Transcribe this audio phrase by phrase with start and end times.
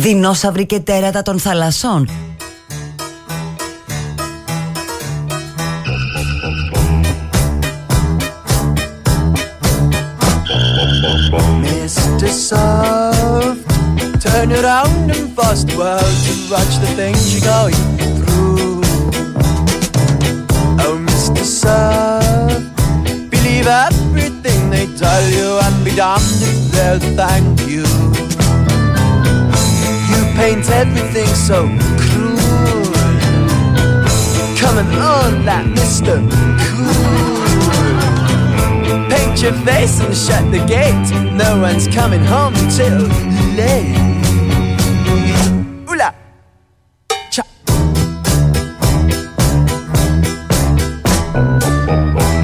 [0.00, 2.08] Δεινόσαυροι και τέρατα των θαλασσών
[11.62, 12.28] Mr.
[12.48, 13.64] Soft,
[14.24, 17.82] turn around and bust the world to watch the things you're going
[18.18, 18.82] through.
[20.84, 21.42] Oh, Mr.
[21.60, 22.66] Soft,
[23.34, 27.59] believe everything they tell you and be damned if they'll thank you.
[27.59, 27.59] You
[30.40, 31.68] paint everything so
[32.08, 32.92] cruel.
[34.56, 36.16] Coming on that Mr.
[36.66, 36.96] Cool.
[39.12, 41.08] Paint your face and shut the gate.
[41.36, 43.00] No one's coming home till
[43.60, 44.08] late.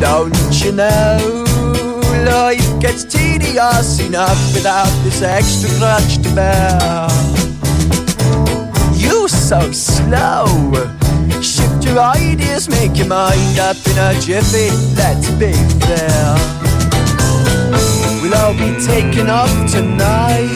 [0.00, 1.44] Don't you know
[2.26, 7.35] life gets tedious enough without this extra crutch to bear?
[9.46, 10.72] So slow.
[11.40, 14.70] Shift your ideas, make your mind up in a jiffy.
[14.96, 15.52] Let's be
[15.86, 16.34] fair.
[18.20, 20.50] We'll all be taken off tonight.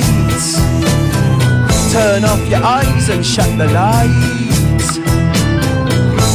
[1.92, 4.98] Turn off your eyes and shut the lights.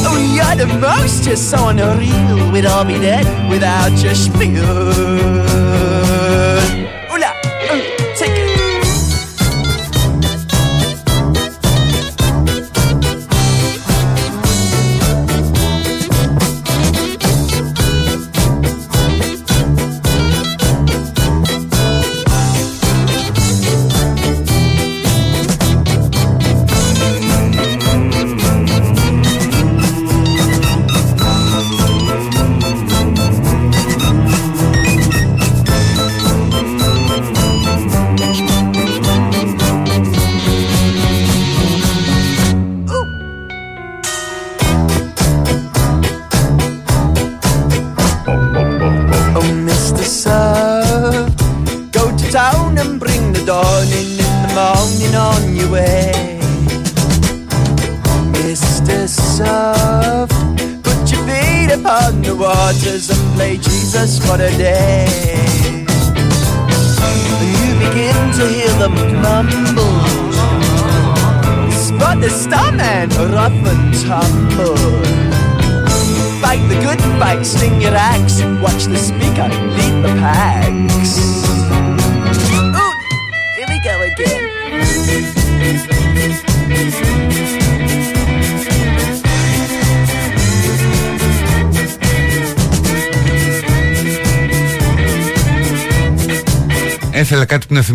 [0.08, 2.50] Oh, you're the most, you're so unreal.
[2.52, 5.85] We'd all be dead without your spiel.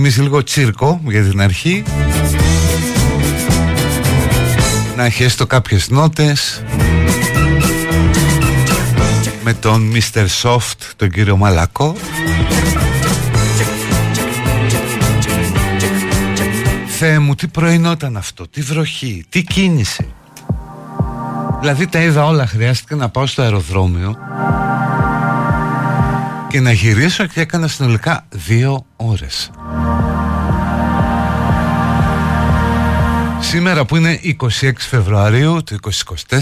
[0.03, 1.83] Θυμίσει λίγο τσίρκο για την αρχή
[4.95, 6.63] Να έχει έστω κάποιες νότες
[9.43, 10.25] Με τον Mr.
[10.41, 11.95] Soft, τον κύριο Μαλακό
[16.87, 20.13] Θεέ μου, τι πρωινό ήταν αυτό, τι βροχή, τι κίνηση
[21.59, 24.17] Δηλαδή τα είδα όλα, χρειάστηκε να πάω στο αεροδρόμιο
[26.51, 29.51] και να γυρίσω και έκανα συνολικά δύο ώρες.
[33.41, 35.77] Σήμερα που είναι 26 Φεβρουαρίου του
[36.29, 36.41] 2024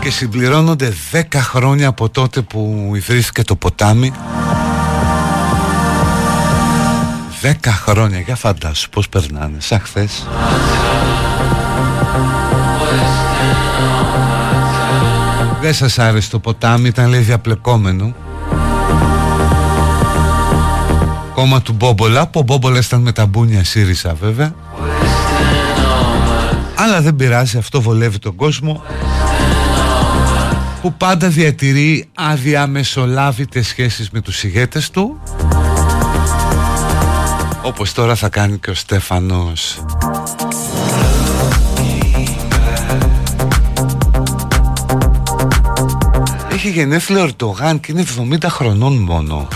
[0.00, 4.12] και συμπληρώνονται 10 χρόνια από τότε που ιδρύθηκε το ποτάμι.
[7.42, 10.26] 10 χρόνια, για φαντάσου πώς περνάνε, σαν χθες.
[15.60, 18.14] Δεν σας άρεσε το ποτάμι, ήταν λέει διαπλεκόμενο
[21.34, 24.54] Κόμμα του Μπόμπολα, που ο Μπόμπολα ήταν με τα μπούνια ΣΥΡΙΖΑ βέβαια.
[26.74, 28.82] Αλλά δεν πειράζει, αυτό βολεύει τον κόσμο
[30.82, 35.20] Που πάντα διατηρεί αδιαμεσολάβητες σχέσεις με τους ηγέτες του
[37.62, 39.84] Όπως τώρα θα κάνει και ο Στέφανος.
[46.52, 48.04] Έχει γενέθλια ο Ερντογάν και είναι
[48.34, 49.48] 70 χρονών μόνο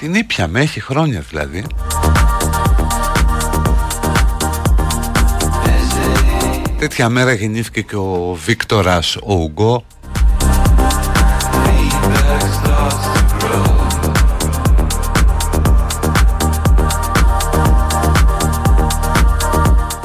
[0.00, 1.64] Την ήπια με, έχει χρόνια δηλαδή.
[6.78, 9.84] Τέτοια μέρα γεννήθηκε και ο Βίκτορας ο Ουγγό.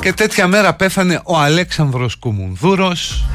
[0.01, 3.25] Και τέτοια μέρα πέθανε ο Αλέξανδρος Κουμουνδούρος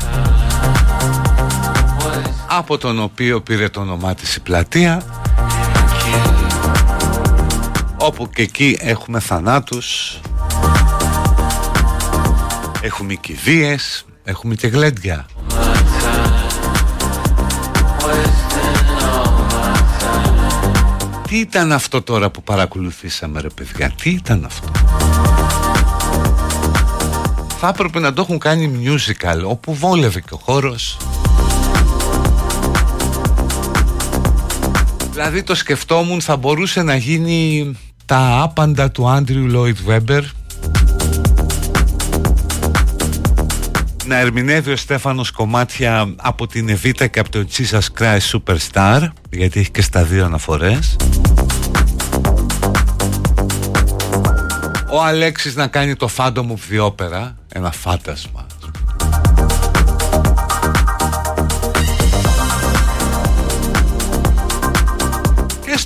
[2.48, 5.02] από τον οποίο πήρε το όνομά της η πλατεία
[8.08, 10.20] όπου και εκεί έχουμε θανάτους
[12.80, 15.26] έχουμε κηδείες έχουμε και γλέντια.
[21.28, 24.70] Τι ήταν αυτό τώρα που παρακολουθήσαμε ρε παιδιά Τι ήταν αυτό;
[27.58, 30.96] Θα έπρεπε να το έχουν κάνει musical Όπου βόλευε και ο χώρος.
[35.12, 37.72] Δηλαδή το σκεφτόμουν θα μπορούσε να γίνει
[38.08, 40.22] τα άπαντα του Άντριου Λόιτ Βέμπερ.
[44.04, 49.60] Να ερμηνεύει ο Στέφανος κομμάτια από την Εβίτα και από το Jesus Christ Superstar γιατί
[49.60, 50.96] έχει και στα δύο αναφορές.
[54.92, 58.46] Ο Αλέξης να κάνει το Phantom of the Opera ένα φάντασμα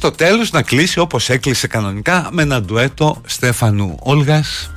[0.02, 4.70] στο τέλος να κλείσει όπως έκλεισε κανονικά με ένα ντουέτο Στέφανου Όλγας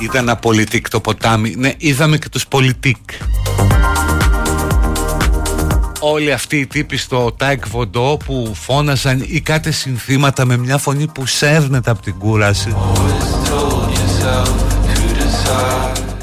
[0.00, 1.54] Ήταν ένα politique το ποτάμι.
[1.56, 2.98] Ναι, είδαμε και τους politique.
[6.06, 10.78] Όλοι αυτοί οι τύποι στο Τάε Κβον Ντο που φώναζαν ή κάτι συνθήματα με μια
[10.78, 12.74] φωνή που σέρνεται από την κούραση.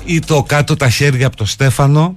[0.03, 2.15] Ή το κάτω τα χέρια από το Στέφανο.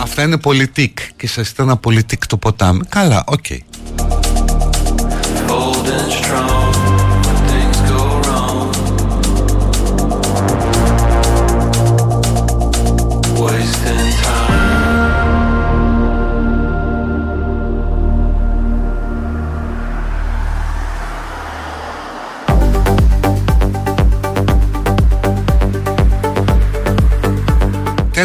[0.00, 2.80] Αυτά είναι politique και σας ήταν ένα politique το ποτάμι.
[2.88, 3.44] Καλά, οκ.
[3.48, 3.58] Okay.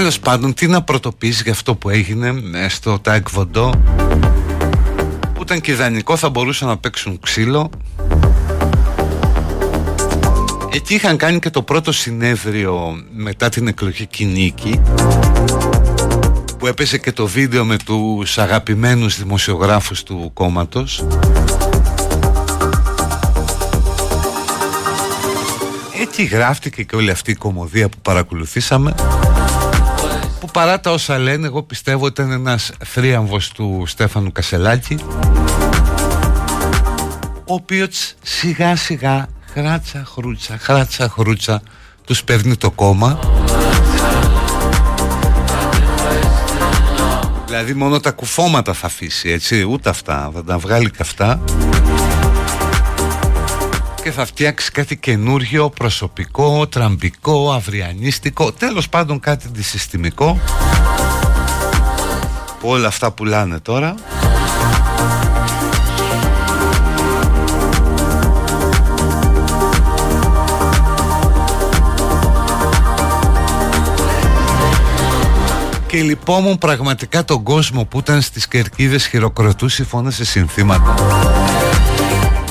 [0.08, 3.70] Τέλος πάντων τι να πρωτοποιήσει για αυτό που έγινε ε, στο Τάικ Βοντό
[5.34, 7.70] που ήταν και ιδανικό θα μπορούσαν να παίξουν ξύλο.
[10.74, 14.82] Εκεί είχαν κάνει και το πρώτο συνέδριο μετά την εκλογή Κινίκη
[16.58, 21.06] που έπεσε και το βίντεο με τους αγαπημένους δημοσιογράφους του κόμματος.
[26.02, 28.96] Έτσι γράφτηκε και όλη αυτή η κομμωδία που παρακολουθήσαμε
[30.40, 34.98] που παρά τα όσα λένε εγώ πιστεύω ότι ήταν ένας θρίαμβος του Στέφανου Κασελάκη
[37.50, 41.62] ο οποίος σιγά σιγά χράτσα χρούτσα χράτσα χρούτσα
[42.06, 43.20] τους παίρνει το κόμμα.
[47.46, 51.40] Δηλαδή μόνο τα κουφώματα θα αφήσει έτσι ούτε αυτά θα τα βγάλει και αυτά
[54.08, 60.40] και θα φτιάξει κάτι καινούργιο, προσωπικό, τραμπικό, αυριανίστικο, τέλος πάντων κάτι αντισυστημικό
[62.60, 63.96] που όλα αυτά πουλάνε τώρα.
[75.88, 80.96] Και λυπόμουν πραγματικά τον κόσμο που ήταν στις κερκίδες χειροκροτούσε φώνασε συνθήματα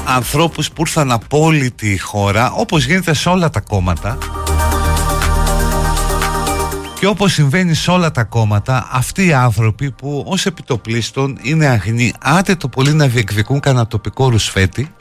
[0.07, 4.19] ανθρώπους που ήρθαν από όλη τη χώρα όπως γίνεται σε όλα τα κόμματα.
[6.99, 12.13] Και όπως συμβαίνει σε όλα τα κόμματα αυτοί οι άνθρωποι που ως επιτοπλίστων είναι αγνοί
[12.21, 14.95] άντε το πολύ να διεκδικούν κανένα τοπικό ρουσφέτη.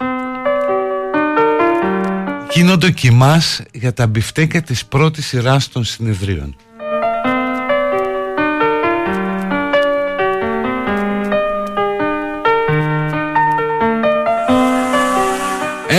[2.54, 6.56] Γίνονται κοιμάς για τα μπιφτέκια της πρώτης σειράς των συνεδρίων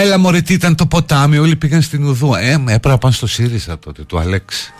[0.06, 3.26] Έλα μωρέ τι ήταν το ποτάμι Όλοι πήγαν στην Ουδού Ε έπρεπε να πάνε στο
[3.26, 4.72] ΣΥΡΙΖΑ τότε του Αλέξη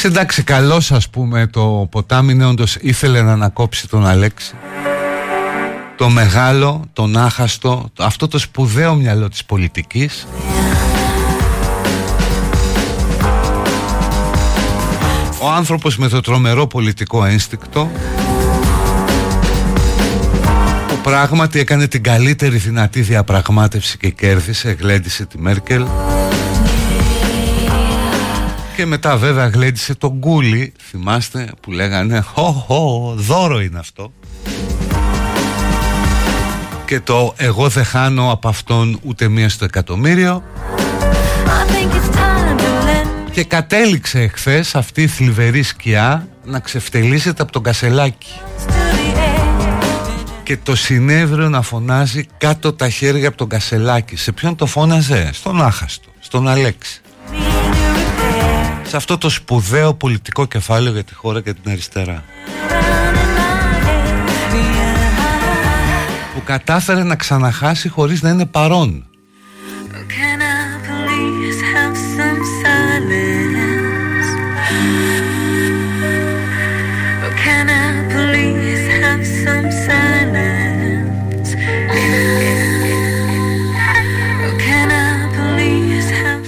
[0.00, 4.54] πεις εντάξει καλός ας πούμε το ποτάμι είναι όντως ήθελε να ανακόψει τον Αλέξη.
[5.96, 10.26] Το μεγάλο, τον άχαστο αυτό το σπουδαίο μυαλό της πολιτικής.
[15.40, 17.90] Ο άνθρωπος με το τρομερό πολιτικό ένστικτο
[20.88, 25.86] που πράγματι έκανε την καλύτερη δυνατή διαπραγμάτευση και κέρδισε, γλέντισε τη Μέρκελ
[28.78, 34.12] και μετά βέβαια γλέντισε τον Κούλι, θυμάστε που λέγανε «Χω, δώρο είναι αυτό»
[36.84, 40.42] και το «Εγώ δεν χάνω από αυτόν ούτε μία στο εκατομμύριο»
[43.30, 48.32] και κατέληξε εχθές αυτή η θλιβερή σκιά να ξεφτελίζεται από τον Κασελάκη
[50.42, 55.30] και το συνέδριο να φωνάζει κάτω τα χέρια από τον Κασελάκη σε ποιον το φώναζε;
[55.32, 57.00] Στον Άχαστο, στον Αλέξη
[58.88, 62.24] σε αυτό το σπουδαίο πολιτικό κεφάλαιο για τη χώρα και την αριστερά.
[66.34, 69.08] Που κατάφερε να ξαναχάσει χωρίς να είναι παρόν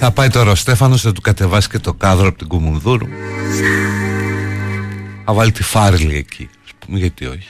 [0.03, 3.07] Θα πάει τώρα ο Στέφανος θα του κατεβάσει και το κάδρο από την Κουμουνδούρου.
[5.25, 6.49] Θα βάλει τη Φάρλη εκεί.
[6.63, 7.47] Ας πούμε γιατί όχι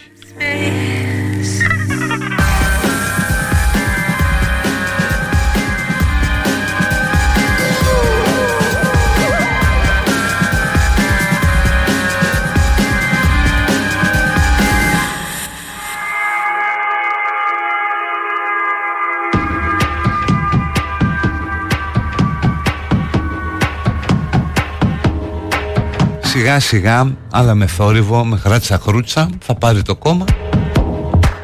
[26.60, 30.26] σιγά σιγά αλλά με θόρυβο, με χράτσα χρούτσα θα πάρει το κόμμα.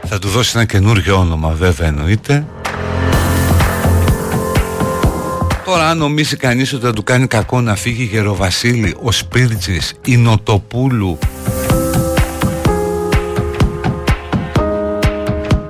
[0.05, 2.45] Θα του δώσει ένα καινούργιο όνομα βέβαια εννοείται.
[5.65, 10.17] Τώρα αν νομίζει κανείς ότι θα του κάνει κακό να φύγει Γεροβασίλη, ο Σπίρτζης, η
[10.17, 11.17] Νοτοπούλου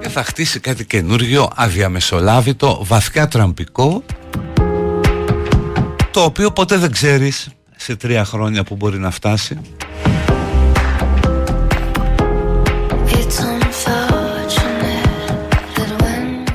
[0.02, 4.04] και θα χτίσει κάτι καινούργιο, αδιαμεσολάβητο, βαθιά τραμπικό
[6.12, 9.60] το οποίο ποτέ δεν ξέρεις σε τρία χρόνια που μπορεί να φτάσει.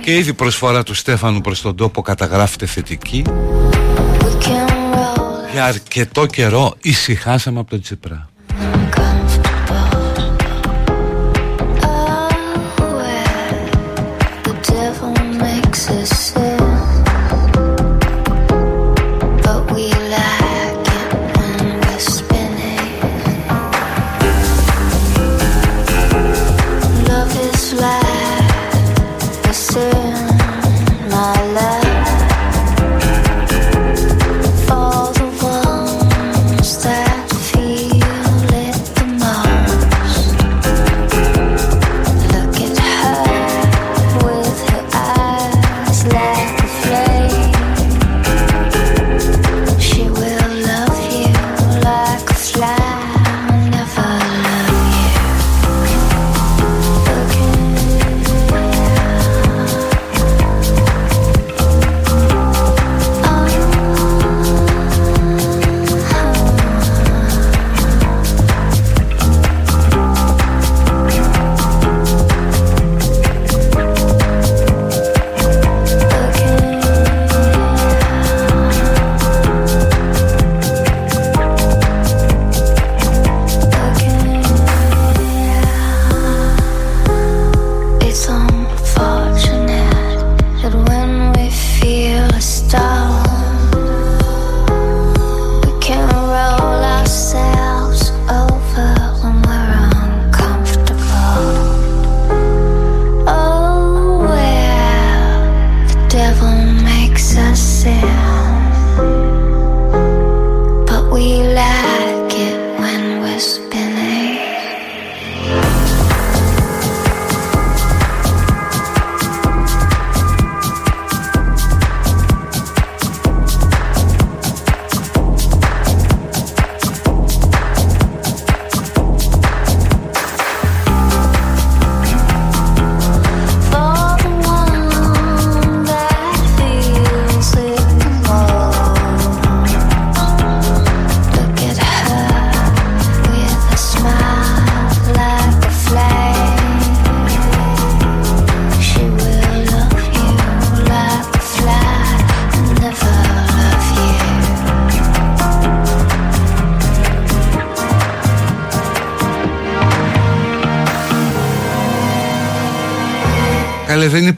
[0.04, 3.24] Και ήδη προσφορά του Στέφανου προς τον τόπο καταγράφεται θετική.
[5.52, 8.31] Για αρκετό καιρό ησυχάσαμε από τον Τσιπρά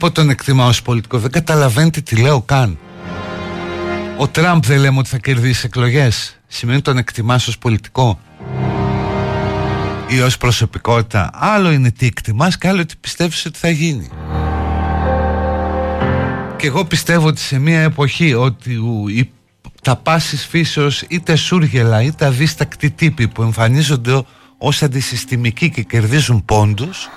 [0.05, 2.77] Καλέ δεν είπα τον εκτιμάω ως πολιτικό Δεν καταλαβαίνετε τι λέω καν.
[4.17, 6.39] Ο Τραμπ δεν λέμε ότι θα κερδίσει εκλογές.
[6.47, 8.19] Σημαίνει τον εκτιμάς ως πολιτικό
[10.07, 11.29] Ή ως προσωπικότητα.
[11.33, 14.09] Άλλο είναι τι εκτιμάς και άλλο τι πιστεύεις ότι θα γίνει.
[16.57, 19.31] Και εγώ πιστεύω ότι σε μια εποχή Ότι
[19.81, 24.21] τα πάσης φύσεως είτε σούργελα είτε αδίστακτοι τύποι που εμφανίζονται
[24.57, 27.09] ως αντισυστημικοί και κερδίζουν πόντους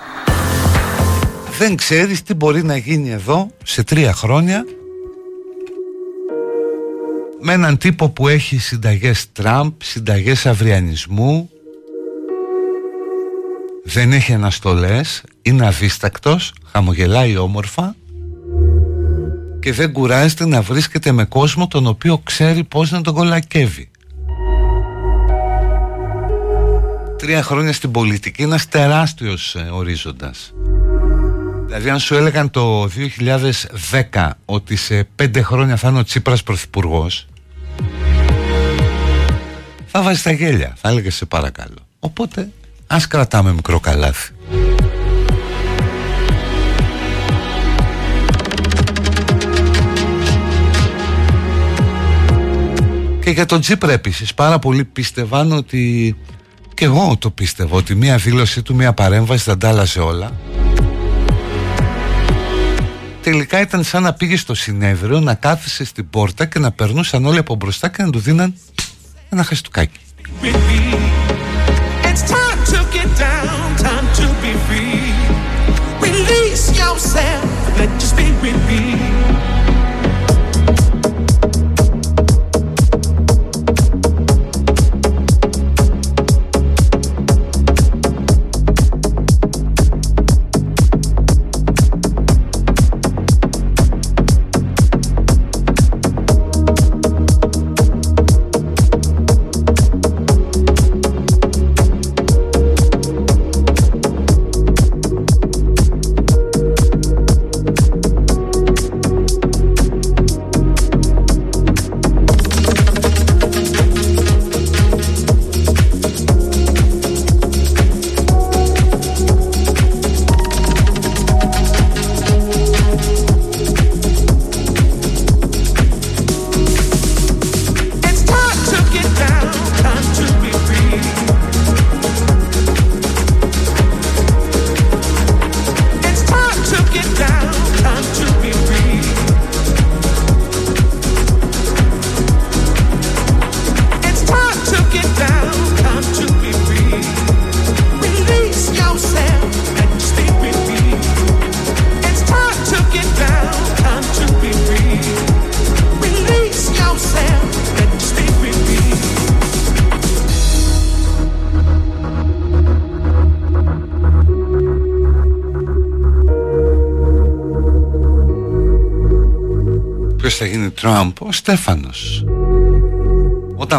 [1.59, 4.65] δεν ξέρεις τι μπορεί να γίνει εδώ σε τρία χρόνια
[7.41, 11.51] με έναν τύπο που έχει συνταγές Τραμπ, συνταγές αυριανισμού
[13.85, 17.95] δεν έχει αναστολές, είναι αδίστακτος, χαμογελάει όμορφα
[19.61, 23.91] και δεν κουράζεται να βρίσκεται με κόσμο τον οποίο ξέρει πώς να τον κολακεύει.
[27.19, 30.53] Τρία χρόνια στην πολιτική είναι ένας τεράστιος ε, ορίζοντας.
[31.79, 32.89] Δηλαδή αν σου έλεγαν το
[34.13, 37.27] 2010 ότι σε πέντε χρόνια θα είναι ο Τσίπρας πρωθυπουργός
[39.87, 41.77] θα βάζεις τα γέλια, θα έλεγες σε παρακαλώ.
[41.99, 42.49] Οπότε
[42.87, 44.33] ας κρατάμε μικρό καλάθι.
[53.21, 56.17] Και για τον Τσίπρα επίσης πάρα πολλοί πίστευαν ότι
[56.75, 60.33] και εγώ το πίστευω ότι μία δήλωσή του, μία παρέμβαση θα αντάλλασε όλα
[63.31, 67.39] τελικά ήταν σαν να πήγε στο συνέδριο να κάθισε στην πόρτα και να περνούσαν όλοι
[67.39, 68.55] από μπροστά και να του δίναν
[69.29, 69.99] ένα χαστούκάκι.
[78.07, 79.28] Τραμπ,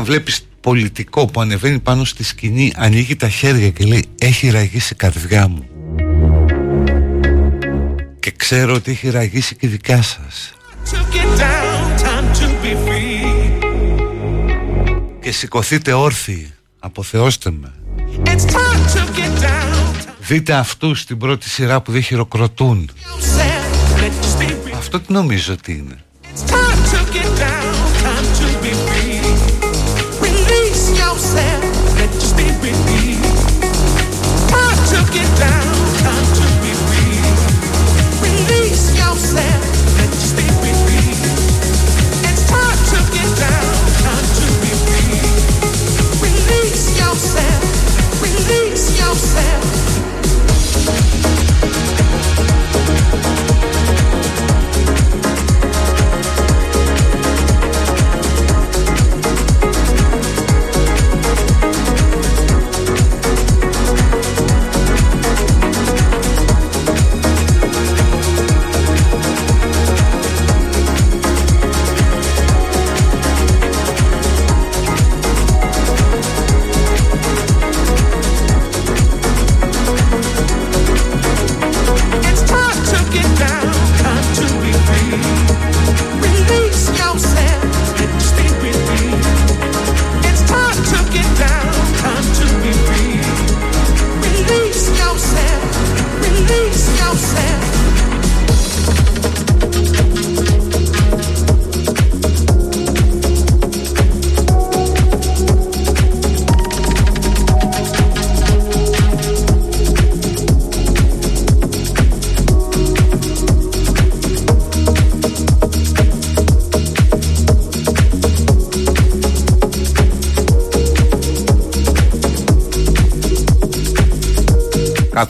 [0.10, 4.96] βλέπεις πολιτικό που ανεβαίνει πάνω στη σκηνή Ανοίγει τα χέρια και λέει Έχει ραγίσει η
[4.96, 5.66] καρδιά μου
[8.20, 10.54] Και ξέρω ότι έχει ραγίσει και η δικιά σας.
[15.22, 17.74] Και σηκωθείτε όρθιοι Αποθεώστε με.
[20.20, 22.90] Δείτε αυτούς στην πρώτη σειρά που δεν χειροκροτούν.
[24.78, 26.04] Αυτό τι νομίζω ότι είναι
[32.72, 32.76] I
[34.90, 37.09] took it down, time to be free.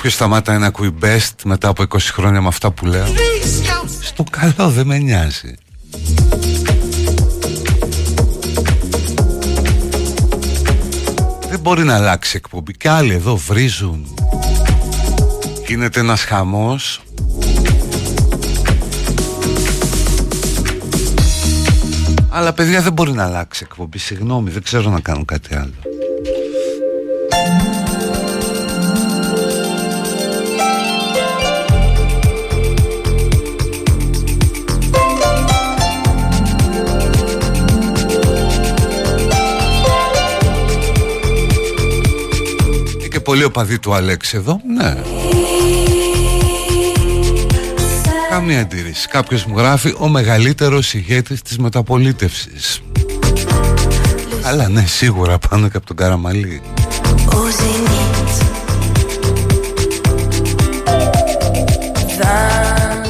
[0.01, 3.05] Κάποιος σταμάτα να ακούει best μετά από 20 χρόνια με αυτά που λέω.
[4.01, 5.53] Στο καλό δεν με νοιάζει.
[11.49, 12.77] Δεν μπορεί να αλλάξει εκπομπή.
[12.77, 14.13] Και άλλοι εδώ βρίζουν.
[15.67, 17.01] Γίνεται ένας χαμός.
[22.29, 23.97] Αλλά παιδιά δεν μπορεί να αλλάξει εκπομπή.
[23.97, 25.88] Συγγνώμη δεν ξέρω να κάνω κάτι άλλο
[43.29, 44.61] και πολύ οπαδί του Αλέξη εδώ.
[44.77, 44.95] Ναι.
[48.29, 49.07] Καμία αντίρρηση.
[49.07, 52.81] Κάποιος μου γράφει ο μεγαλύτερος ηγέτης της μεταπολίτευσης
[54.43, 56.61] Αλλά ναι σίγουρα πάνω και από τον Καραμαλή.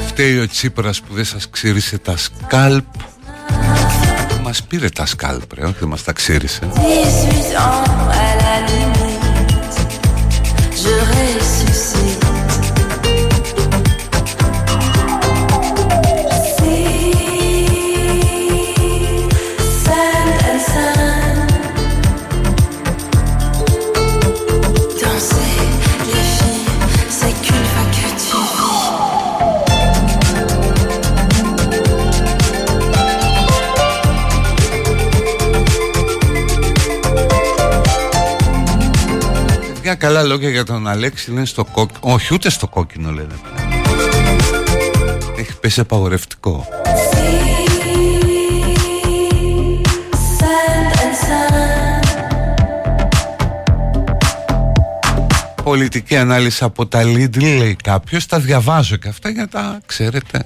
[0.07, 2.85] Φταίει ο Τσίπρας που δεν σας ξύρισε τα σκάλπ.
[4.43, 6.69] Μας πήρε τα σκάλπ ρε, όχι μας τα ξύρισε
[40.19, 42.13] καλά λόγια για τον Αλέξη λένε στο κόκκινο.
[42.13, 43.33] Όχι, ούτε στο κόκκινο λένε.
[45.37, 46.67] Έχει πέσει απαγορευτικό.
[55.63, 60.45] Πολιτική ανάλυση από τα Lidl λέει κάποιος Τα διαβάζω και αυτά για τα ξέρετε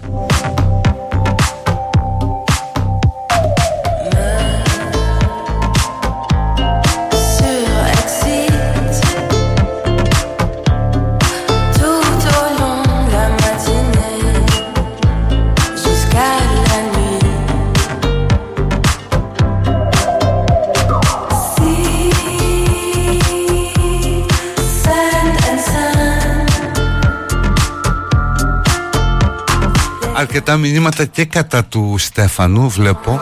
[30.36, 33.22] αρκετά μηνύματα και κατά του Στέφανου βλέπω.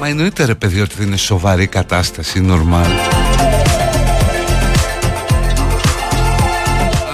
[0.00, 2.90] Μα εννοείται ρε παιδί ότι δεν είναι σοβαρή κατάσταση, νορμάλ.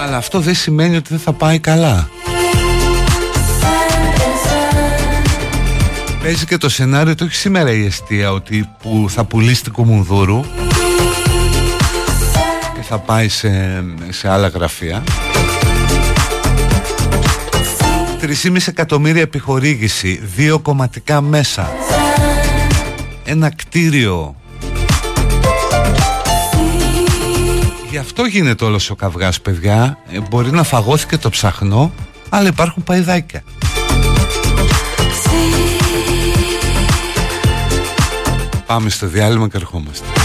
[0.03, 2.09] Αλλά αυτό δεν σημαίνει ότι δεν θα πάει καλά.
[6.23, 10.41] Παίζει και το σενάριο το έχει σήμερα η αιστεία ότι που θα πουλήσει την Κουμουνδούρου
[12.75, 15.03] και θα πάει σε, σε άλλα γραφεία
[18.29, 21.71] 3,5 εκατομμύρια επιχορήγηση Δύο κομματικά μέσα.
[23.23, 24.35] Ένα κτίριο.
[27.89, 29.97] Γι' αυτό γίνεται όλος ο καυγάς παιδιά.
[30.11, 31.93] Ε, Μπορεί να φαγώθηκε το ψαχνό
[32.29, 33.43] Αλλά υπάρχουν παϊδάκια.
[38.65, 40.18] Πάμε στο διάλειμμα και ερχόμαστε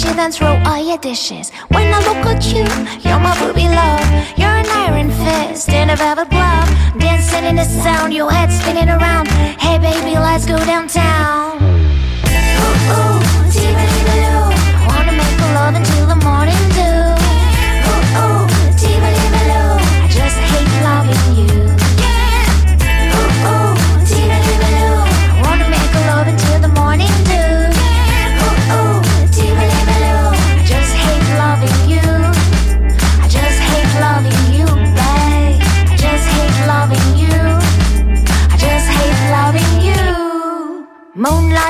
[0.00, 1.50] wishes, then throw all your dishes.
[1.68, 2.64] When I look at you,
[3.08, 4.38] you're my ruby love.
[4.38, 6.68] You're an iron fist in a velvet glove.
[6.98, 9.28] Dancing in the sound, your head spinning around.
[9.58, 11.69] Hey baby, let's go downtown.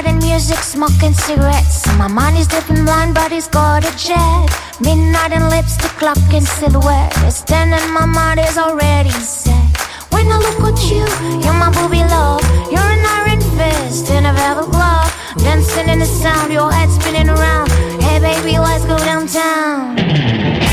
[0.00, 1.86] Moonlight music, smoking cigarettes.
[1.98, 4.48] My mind is dipping blind, but he's got a jet.
[4.80, 7.12] Midnight and lipstick, clock in silhouette.
[7.24, 9.76] It's ten and my mind is already set.
[10.10, 11.04] When I look at you,
[11.44, 12.40] you're my booby love.
[12.72, 15.12] You're an iron fist in a velvet glove.
[15.36, 17.70] Dancing in the sound, your head spinning around.
[18.00, 20.69] Hey baby, let's go downtown.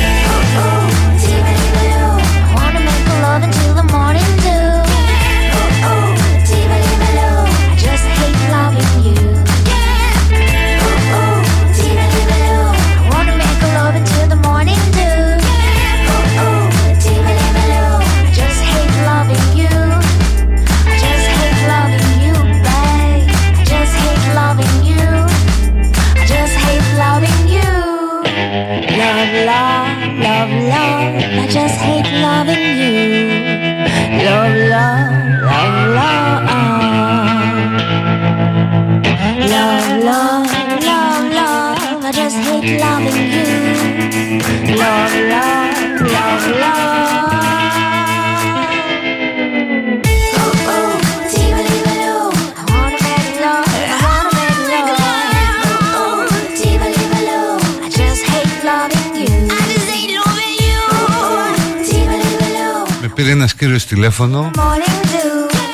[63.17, 64.51] Πήρε ένας κύριος τηλέφωνο.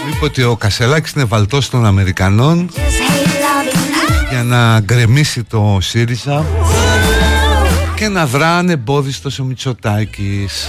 [0.10, 2.70] Είπε ότι ο Κασελάκης είναι βαλτός των Αμερικανών
[4.30, 6.46] Για να γκρεμίσει το ΣΥΡΙΖΑ
[7.96, 10.68] Και να βρά ανεμπόδιστος ο Μητσοτάκης.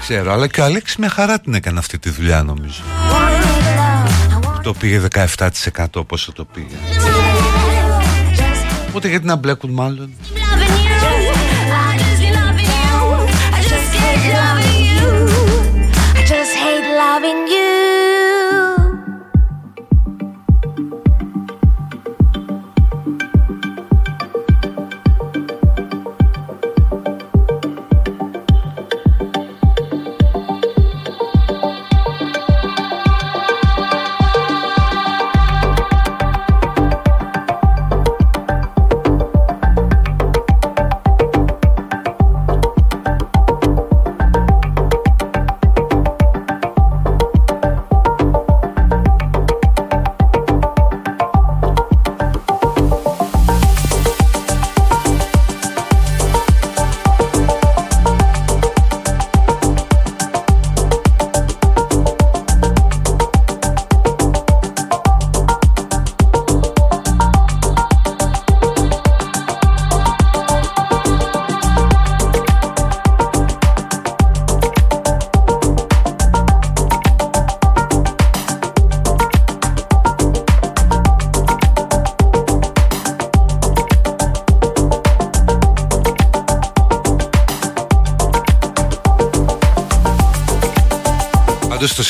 [0.00, 2.82] Ξέρω, αλλά και ο Αλέξης με χαρά την έκανε αυτή τη δουλειά νομίζω.
[4.62, 5.00] Το πήγε
[5.36, 6.76] 17% πόσο το πήγε.
[8.88, 10.10] Οπότε γιατί να μπλέκουν μάλλον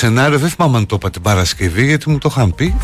[0.07, 2.77] σενάριο, δεν θυμάμαι αν το είπα την Παρασκευή γιατί μου το είχαν πει.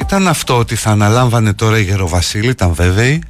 [0.00, 3.22] Ήταν αυτό ότι θα αναλάμβανε τώρα η Γεροβασίλη, ήταν βέβαιη.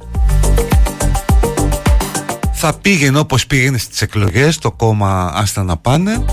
[2.53, 6.25] Θα πήγαινε όπως πήγαινε στις εκλογές, το κόμμα άστα να πάνε.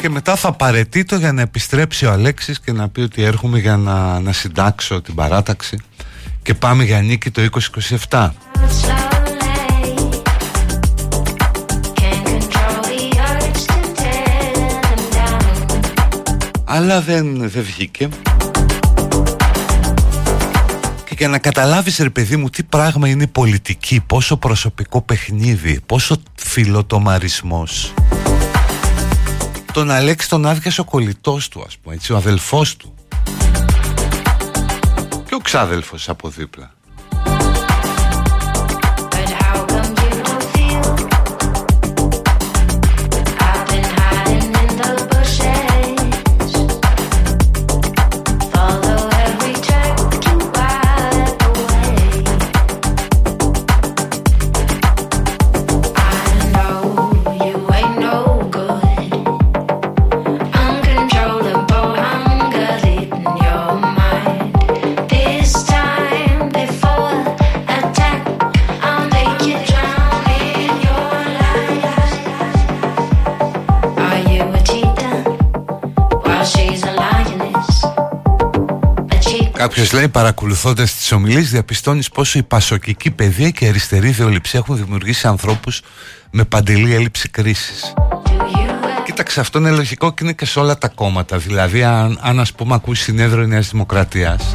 [0.00, 3.58] Και μετά θα παρετεί το για να επιστρέψει ο Αλέξης και να πει ότι έρχομαι
[3.58, 5.78] για να, να συντάξω την παράταξη.
[6.42, 7.48] Και πάμε για νίκη το
[8.10, 8.28] 2027
[16.78, 18.08] αλλά δεν, δεν βγήκε
[21.04, 25.80] και για να καταλάβεις ρε παιδί μου τι πράγμα είναι η πολιτική πόσο προσωπικό παιχνίδι
[25.86, 27.94] πόσο φιλοτομαρισμός.
[29.72, 32.94] Τον Αλέξη τον άδειασε ο κολλητός του ας πούμε έτσι, ο αδελφός του.
[35.28, 36.70] Και ο ξάδελφος από δίπλα
[79.58, 84.76] Κάποιος λέει παρακολουθώντας τις ομιλίες, διαπιστώνεις πόσο η πασοκική παιδεία και η αριστερή ιδεολειψία έχουν
[84.76, 85.80] δημιουργήσει ανθρώπους
[86.30, 87.92] με παντελή έλλειψη κρίσης.
[89.04, 91.38] Κοίταξε, αυτό είναι λογικό και είναι και σε όλα τα κόμματα.
[91.38, 94.54] Δηλαδή, αν, αν ας πούμε ακούσει συνέδριο Νέας Δημοκρατίας,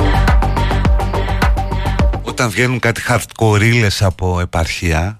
[2.21, 5.19] όταν βγαίνουν κάτι χαρτκορίλες από επαρχία,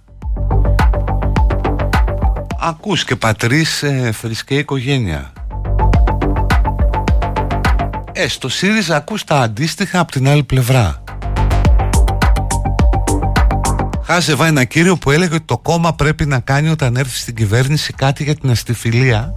[2.60, 4.14] ακούς και πατρίς ε,
[4.48, 5.33] οικογένεια
[8.16, 11.04] Ε, στο ΣΥΡΙΖΑ ακούς τα αντίστοιχα από την άλλη πλευρά.
[14.04, 17.94] Χάζευα ένα κύριο που έλεγε ότι το κόμμα πρέπει να κάνει όταν έρθει στην κυβέρνηση
[17.94, 19.34] κάτι για την αστιφιλία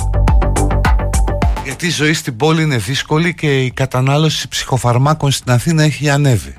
[1.64, 6.54] γιατί η ζωή στην πόλη είναι δύσκολη και η κατανάλωση ψυχοφαρμάκων στην Αθήνα έχει ανέβει.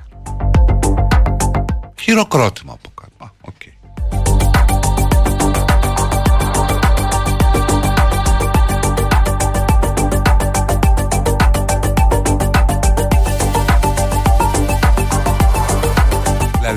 [2.00, 2.90] Χειροκρότημα από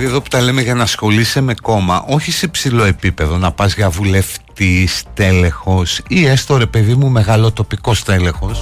[0.01, 3.53] Δηλαδή εδώ που τα λέμε για να ασχολείσαι με κόμμα, όχι σε ψηλό επίπεδο, να
[3.53, 8.61] πας για βουλευτή, τέλεχος ή έστω ρε παιδί μου μεγαλοτοπικό τέλεχος.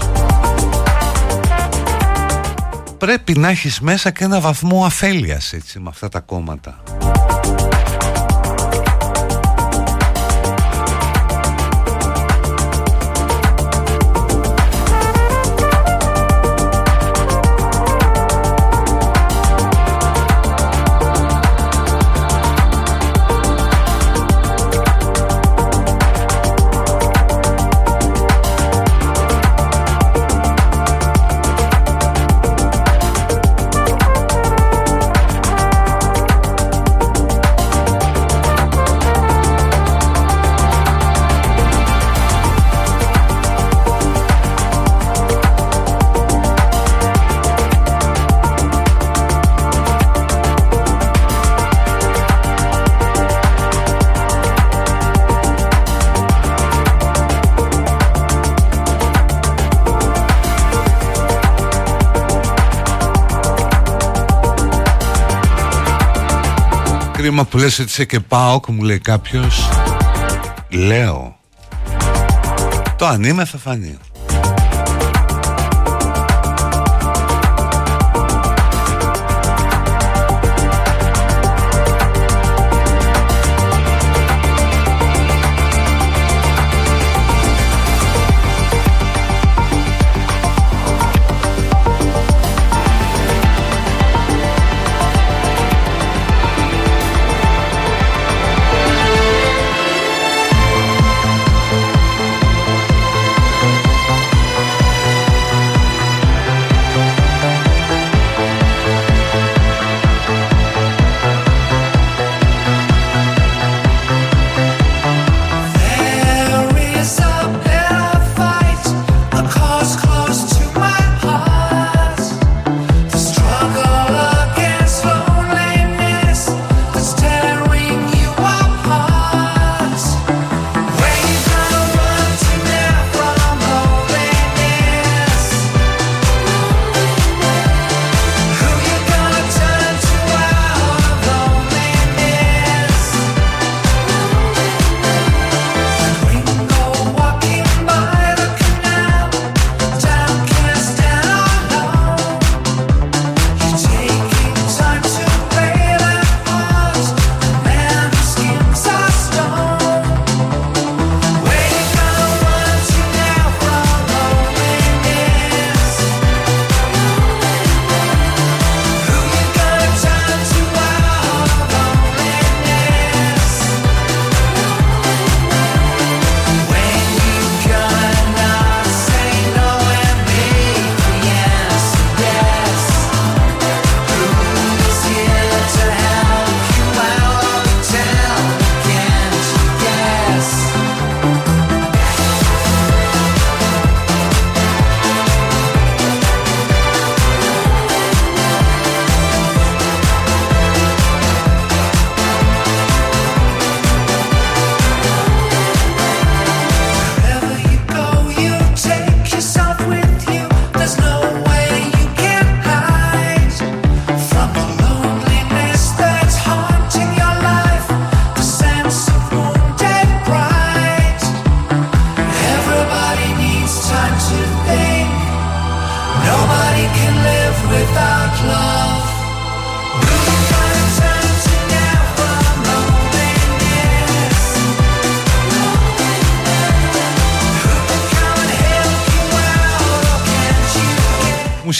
[2.99, 6.83] Πρέπει να έχεις μέσα και ένα βαθμό αφέλειας έτσι με αυτά τα κόμματα.
[67.29, 69.69] Κρίμα που λες ότι είσαι και πάω μου λέει κάποιος.
[70.69, 71.37] Λέω.
[72.99, 73.99] Το αν είμαι θα φανεί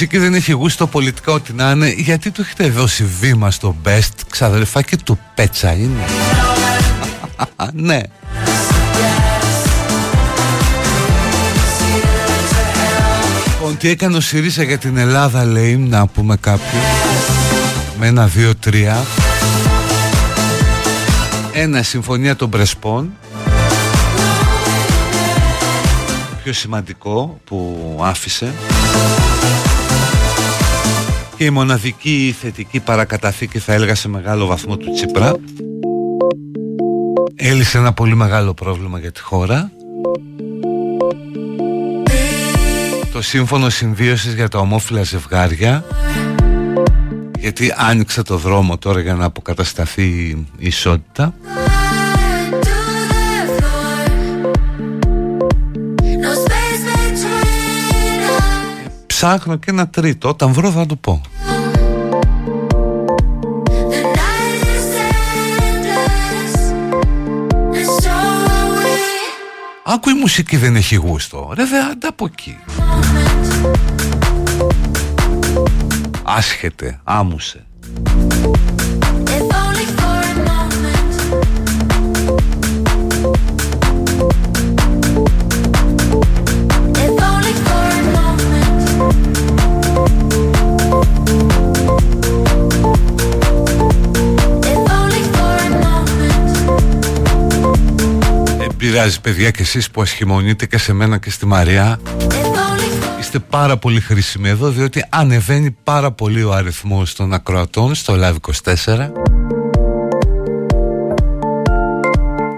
[0.01, 4.13] μουσική δεν έχει γούστο πολιτικά ό,τι να είναι γιατί του έχετε δώσει βήμα στο best
[4.31, 6.05] ξαδερφάκι του πέτσα είναι.
[7.73, 8.01] Ναι.
[13.53, 16.79] Λοιπόν, τι έκανε ο ΣΥΡΙΖΑ για την Ελλάδα λέει, να πούμε κάποιο
[17.99, 19.05] Με ένα, δύο, τρία.
[21.53, 23.13] Ένα, συμφωνία των Πρεσπών.
[26.43, 28.53] Πιο σημαντικό που άφησε
[31.39, 35.37] Και η μοναδική θετική παρακαταθήκη θα έλεγα σε μεγάλο βαθμό του Τσίπρα.
[37.35, 39.71] Έλυσε ένα πολύ μεγάλο πρόβλημα για τη χώρα.
[43.13, 45.85] Το σύμφωνο συμβίωσης για τα ομόφυλα ζευγάρια.
[47.39, 50.07] Γιατί άνοιξε το δρόμο τώρα για να αποκατασταθεί
[50.59, 51.35] η ισότητα
[59.21, 61.21] Ψάχνω και ένα τρίτο, όταν βρω θα το πω.
[69.85, 71.53] Άκου η μουσική δεν έχει γούστο.
[71.55, 72.59] Ρε δε άντα από εκεί.
[76.23, 77.68] Άσχετε, άμουσε
[98.99, 102.01] πειράζει παιδιά και εσείς που ασχημονείτε και σε μένα και στη Μαριά
[103.21, 108.37] Είστε πάρα πολύ χρήσιμοι εδώ διότι ανεβαίνει πάρα πολύ ο αριθμός των ακροατών στο Live
[108.85, 109.09] 24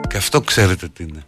[0.09, 1.25] Και αυτό ξέρετε τι είναι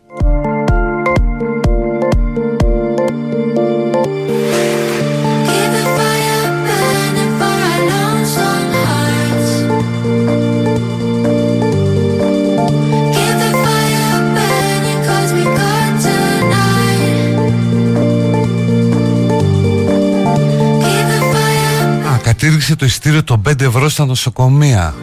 [22.77, 24.95] το ειστήριο των 5 ευρώ στα νοσοκομεία.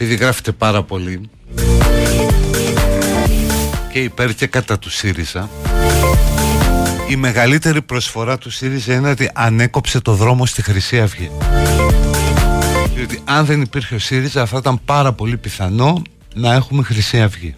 [0.00, 1.30] Επειδή γράφετε πάρα πολύ.
[3.92, 5.50] Και υπέρ και κατά του ΣΥΡΙΖΑ.
[7.08, 11.30] Η μεγαλύτερη προσφορά του ΣΥΡΙΖΑ είναι ότι ανέκοψε το δρόμο στη Χρυσή Αυγή.
[12.94, 16.02] Διότι αν δεν υπήρχε ο ΣΥΡΙΖΑ θα ήταν πάρα πολύ πιθανό
[16.34, 17.54] να έχουμε Χρυσή Αυγή.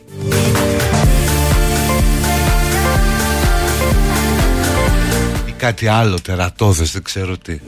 [5.46, 7.58] Ή κάτι άλλο τερατώδες δεν ξέρω τι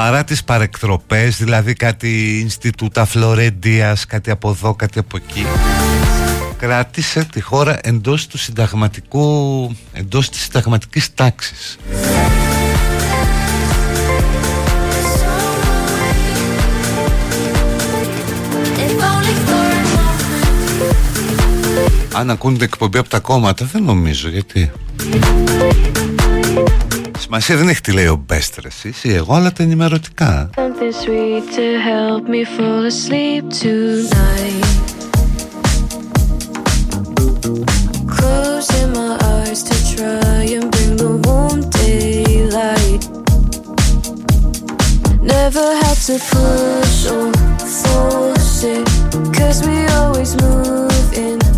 [0.00, 5.46] παρά τις παρεκτροπές δηλαδή κάτι Ινστιτούτα Φλωρεντίας κάτι από εδώ κάτι από εκεί
[6.58, 11.78] κράτησε τη χώρα εντός του συνταγματικού εντός της συνταγματικής τάξης.
[22.12, 24.70] Αν ακούνε εκπομπή από τα κόμματα δεν νομίζω γιατί
[27.32, 28.68] Σημασία δεν έχει τι λέει ο Μπέστρε
[29.02, 30.50] ή εγώ, αλλά τα ενημερωτικά.
[45.34, 47.28] Never had to push or
[47.80, 48.86] force it
[49.36, 51.49] Cause we always move in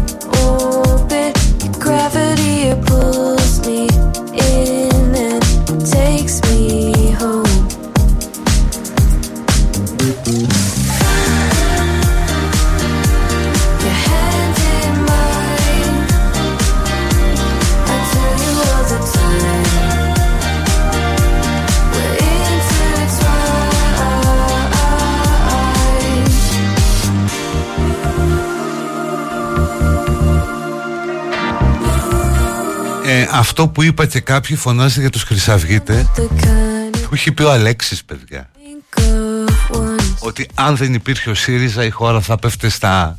[33.04, 36.06] Ε, αυτό που είπα και κάποιοι φωνάζει για τους Χρυσαυγίτες
[37.08, 38.51] Που έχει πει ο Αλέξης παιδιά
[40.32, 43.16] ότι αν δεν υπήρχε ο ΣΥΡΙΖΑ η χώρα θα πέφτε στα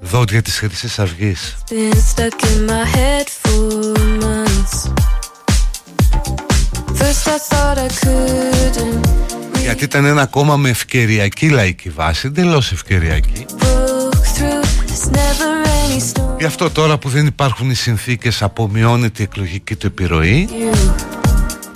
[0.00, 1.56] δόντια της Χρυσής Αυγής.
[9.62, 13.46] Γιατί ήταν ένα κόμμα με ευκαιριακή λαϊκή βάση, εντελώς ευκαιριακή.
[16.38, 20.48] Γι' αυτό τώρα που δεν υπάρχουν οι συνθήκες απομειώνεται η εκλογική του επιρροή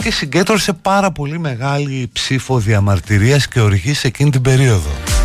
[0.00, 5.19] και συγκέντρωσε πάρα πολύ μεγάλη ψήφο διαμαρτυρίας και οργής εκείνη την περίοδο.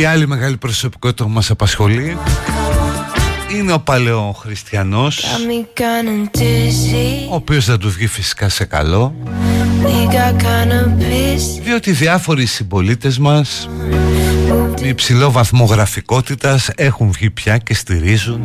[0.00, 2.16] Η άλλη μεγάλη προσωπικότητα που μας απασχολεί
[3.58, 5.24] είναι ο παλαιοχριστιανός
[7.30, 9.14] ο οποίος θα του βγει φυσικά σε καλό
[11.62, 13.68] διότι διάφοροι συμπολίτες μας
[14.80, 18.40] με υψηλό βαθμό γραφικότητας έχουν βγει πια και στηρίζουν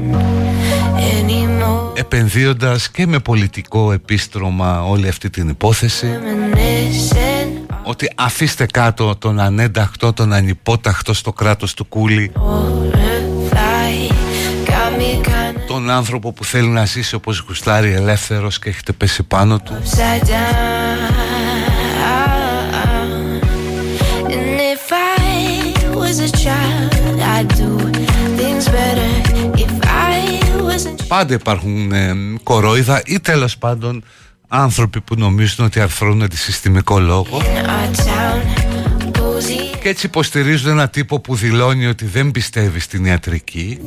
[1.94, 6.08] επενδύοντας και με πολιτικό επίστρωμα όλη αυτή την υπόθεση
[7.86, 12.32] ότι αφήστε κάτω τον ανένταχτο, τον ανυπόταχτο στο κράτος του κούλι.
[15.68, 19.78] Τον άνθρωπο που θέλει να ζήσει όπως γουστάρει ελεύθερος και έχετε πέσει πάνω του.
[31.08, 32.14] Πάντα υπάρχουν ε,
[32.44, 34.04] κορόιδα ή τέλος πάντων
[34.48, 37.42] άνθρωποι που νομίζουν ότι αρθρώνουν αντισυστημικό λόγο
[39.82, 43.80] και έτσι υποστηρίζουν ένα τύπο που δηλώνει ότι δεν πιστεύει στην ιατρική.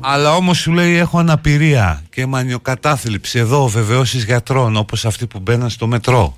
[0.00, 3.38] Αλλά όμως σου λέει έχω αναπηρία και μανιοκατάθλιψη.
[3.38, 6.36] Εδώ βεβαιώσεις γιατρών όπως αυτοί που μπαίναν στο μετρό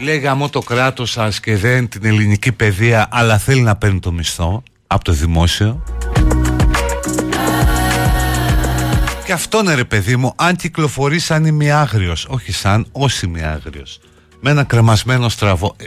[0.00, 4.12] Λέει γαμώ το κράτος σας και δεν την ελληνική παιδεία αλλά θέλει να παίρνει το
[4.12, 5.82] μισθό από το δημόσιο
[9.36, 14.00] αυτό είναι ρε παιδί μου, αν κυκλοφορεί σαν ημιάγριος, όχι σαν ως ημιάγριος,
[14.40, 15.84] με ένα κρεμασμένο στραβό, ε,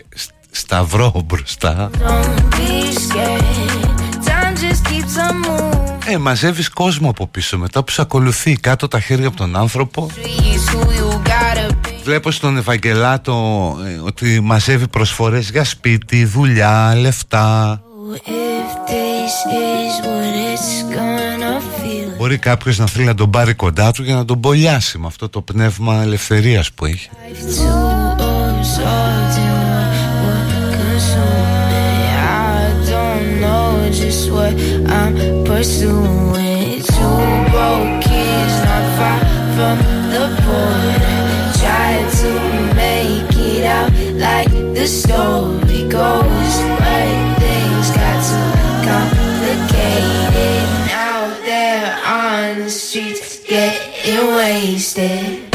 [0.52, 1.89] σταυρό μπροστά.
[6.06, 10.10] Ε, μαζεύεις κόσμο από πίσω μετά που σε ακολουθεί κάτω τα χέρια από τον άνθρωπο.
[12.04, 17.82] Βλέπω στον Ευαγγελάτο ε, ότι μαζεύει προσφορές για σπίτι, δουλειά, λεφτά.
[22.18, 25.30] Μπορεί κάποιος να θέλει να τον πάρει κοντά του για να τον πολιάσει με αυτό
[25.30, 27.10] το πνεύμα ελευθερίας που έχει
[44.20, 46.53] like the story goes.
[46.64, 46.68] Right things got too complicated.
[54.10, 55.49] Getting wasted.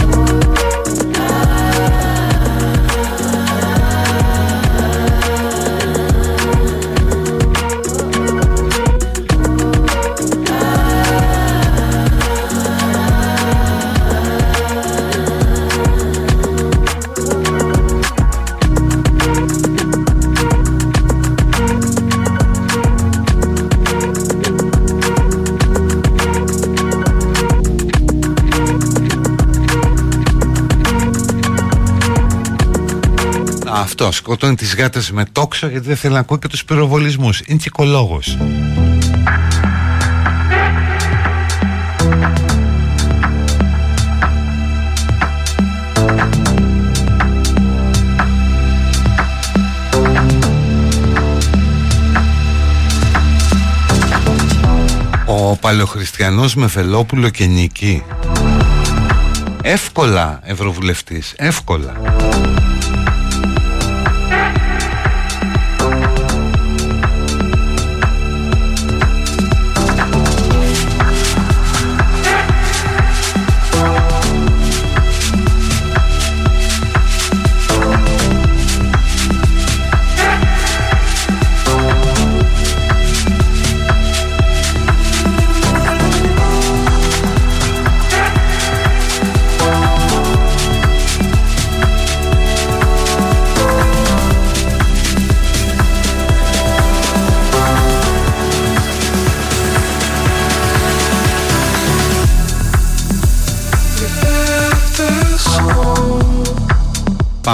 [33.84, 37.42] Αυτός σκοτώνει τις γάτες με τόξο γιατί δεν θέλει να ακούει και τους πυροβολισμούς.
[37.46, 38.38] Είναι τσικολόγος.
[55.26, 58.02] Ο παλαιοχριστιανός με Φελόπουλο και Νική
[59.62, 61.92] Εύκολα ευρωβουλευτής Εύκολα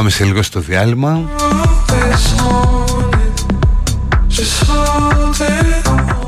[0.01, 1.21] Πάμε σε λίγο στο διάλειμμα.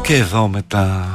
[0.03, 1.07] Και εδώ μετά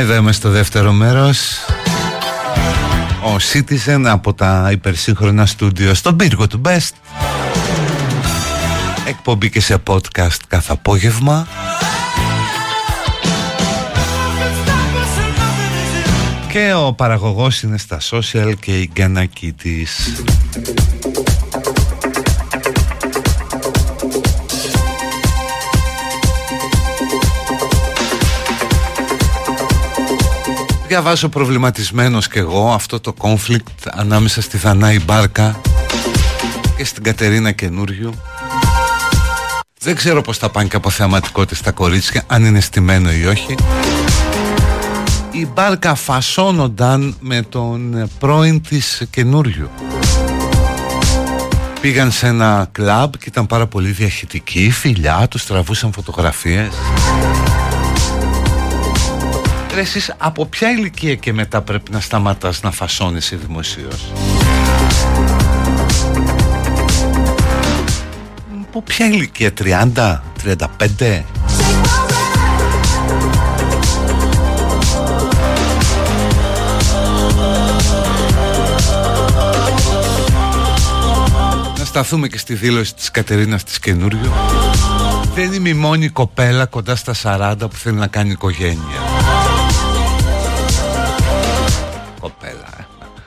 [0.00, 1.38] Εδώ είμαι στο δεύτερο μέρος.
[3.24, 6.90] Ο Citizen από τα υπερσύγχρονα στούντιο στον πύργο του Best.
[9.06, 11.46] Εκπομπή και σε podcast κάθε απόγευμα.
[16.52, 19.26] Και ο παραγωγός είναι στα social και η Γκάνα
[19.62, 20.12] της
[30.90, 35.60] διαβάζω προβληματισμένος και εγώ αυτό το conflict ανάμεσα στη Δανάη Μπάρκα
[36.76, 38.14] και στην Κατερίνα Καινούριου
[39.80, 43.54] δεν ξέρω πως θα πάνε και από θεαματικότητα στα κορίτσια αν είναι στημένο ή όχι.
[45.30, 49.70] Η Μπάρκα φασώνονταν με τον πρώην της Καινούριου
[51.80, 56.70] πήγαν σε ένα κλαμπ και ήταν πάρα πολύ διαχειτικοί φιλιά, τους τραβούσαν φωτογραφίες
[59.74, 64.12] Ρε εσείς από ποια ηλικία και μετά πρέπει να σταματάς να φασώνεσαι δημοσίως
[68.68, 71.22] Από ποια ηλικία 30, 35
[81.78, 84.32] Να σταθούμε και στη δήλωση της Κατερίνας της καινούριου
[85.34, 89.09] Δεν είμαι η μόνη κοπέλα κοντά στα 40 που θέλει να κάνει οικογένεια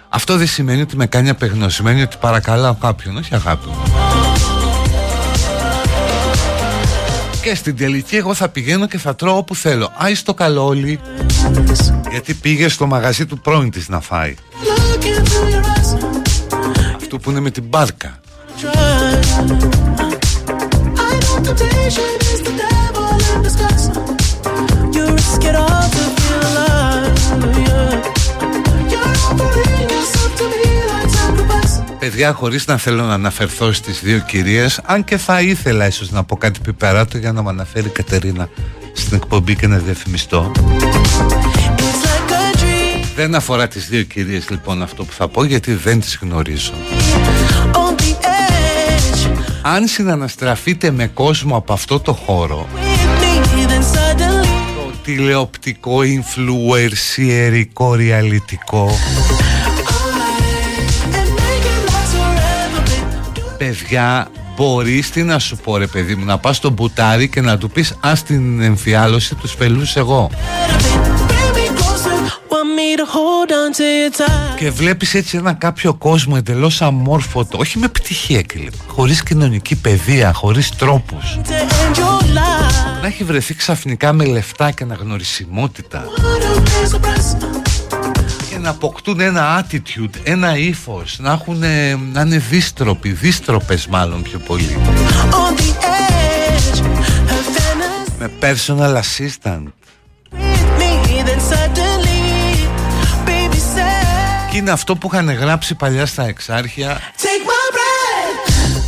[0.09, 3.83] Αυτό δεν σημαίνει ότι με κάνει απεγνωσμένη ότι παρακαλάω κάποιον, όχι αγάπη μου.
[7.41, 9.91] Και στην τελική εγώ θα πηγαίνω και θα τρώω όπου θέλω.
[9.97, 10.99] Άι στο καλόλι,
[12.09, 14.35] γιατί πήγε στο μαγαζί του πρώην της να φάει.
[16.95, 18.21] Αυτό που είναι με την μπάρκα.
[31.99, 36.23] Παιδιά, χωρίς να θέλω να αναφερθώ στις δύο κυρίες, αν και θα ήθελα ίσως να
[36.23, 38.49] πω κάτι πιπεράτο για να με αναφέρει η Κατερίνα
[38.93, 40.51] στην εκπομπή και να διαφημιστώ.
[43.15, 46.73] Δεν αφορά τις δύο κυρίες λοιπόν αυτό που θα πω γιατί δεν τις γνωρίζω
[49.61, 52.82] Αν συναναστραφείτε με κόσμο από αυτό το χώρο Το
[55.03, 58.91] τηλεοπτικό, influencerικό, ρεαλιτικό
[63.57, 67.57] παιδιά μπορείς τι να σου πω ρε παιδί μου να πας στο μπουτάρι και να
[67.57, 70.29] του πεις ας την εμφιάλωση τους σπελούς εγώ
[74.57, 80.33] και βλέπεις έτσι ένα κάποιο κόσμο εντελώς αμόρφωτο όχι με πτυχία κλπ χωρίς κοινωνική παιδεία,
[80.33, 81.39] χωρίς τρόπους.
[83.01, 86.05] Να έχει βρεθεί ξαφνικά με λεφτά και αναγνωρισιμότητα.
[88.61, 91.59] Να αποκτούν ένα attitude, ένα ύφος, να, έχουν,
[92.11, 94.77] να είναι δίστροποι, δίστροπες μάλλον πιο πολύ.
[98.19, 99.82] Με personal assistant.
[104.53, 106.99] Και είναι αυτό που είχαν γράψει παλιά στα εξάρχεια.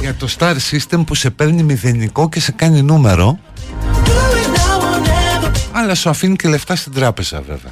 [0.01, 3.39] Για το Star System που σε παίρνει μηδενικό και σε κάνει νούμερο.
[5.71, 7.71] Αλλά σου αφήνει και λεφτά στην τράπεζα βέβαια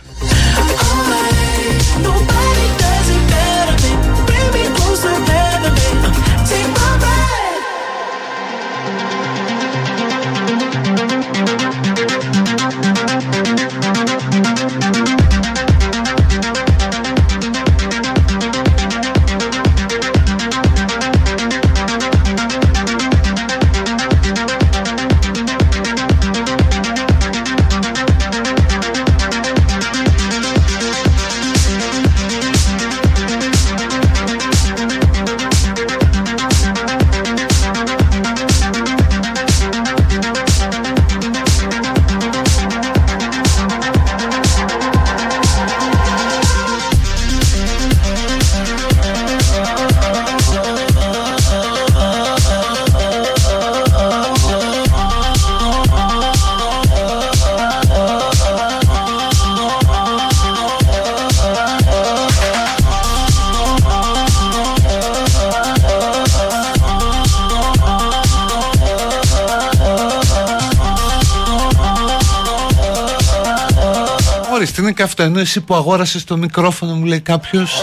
[74.94, 75.24] και αυτό.
[75.24, 77.82] Ενώ εσύ που αγόρασες το μικρόφωνο μου λέει κάποιος.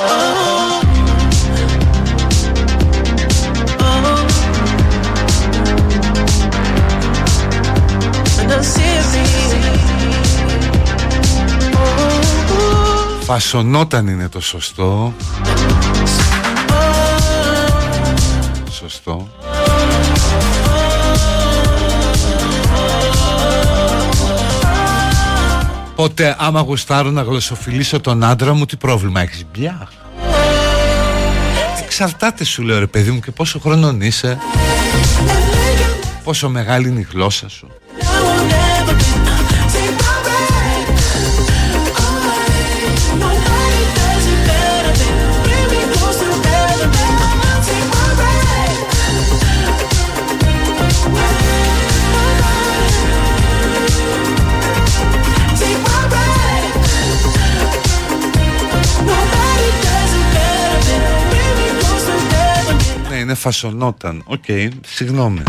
[13.20, 15.14] Φασονόταν είναι το σωστό.
[18.70, 19.28] Σωστό
[26.00, 29.88] Οπότε άμα γουστάρω να γλωσσοφιλήσω τον άντρα μου Τι πρόβλημα έχεις Μπιάχ
[31.84, 34.38] Εξαρτάται σου λέω ρε παιδί μου Και πόσο χρονών είσαι.
[36.24, 37.68] Πόσο μεγάλη είναι η γλώσσα σου
[63.30, 64.22] είναι φασονόταν.
[64.26, 65.42] Οκ, okay, συγγνώμη.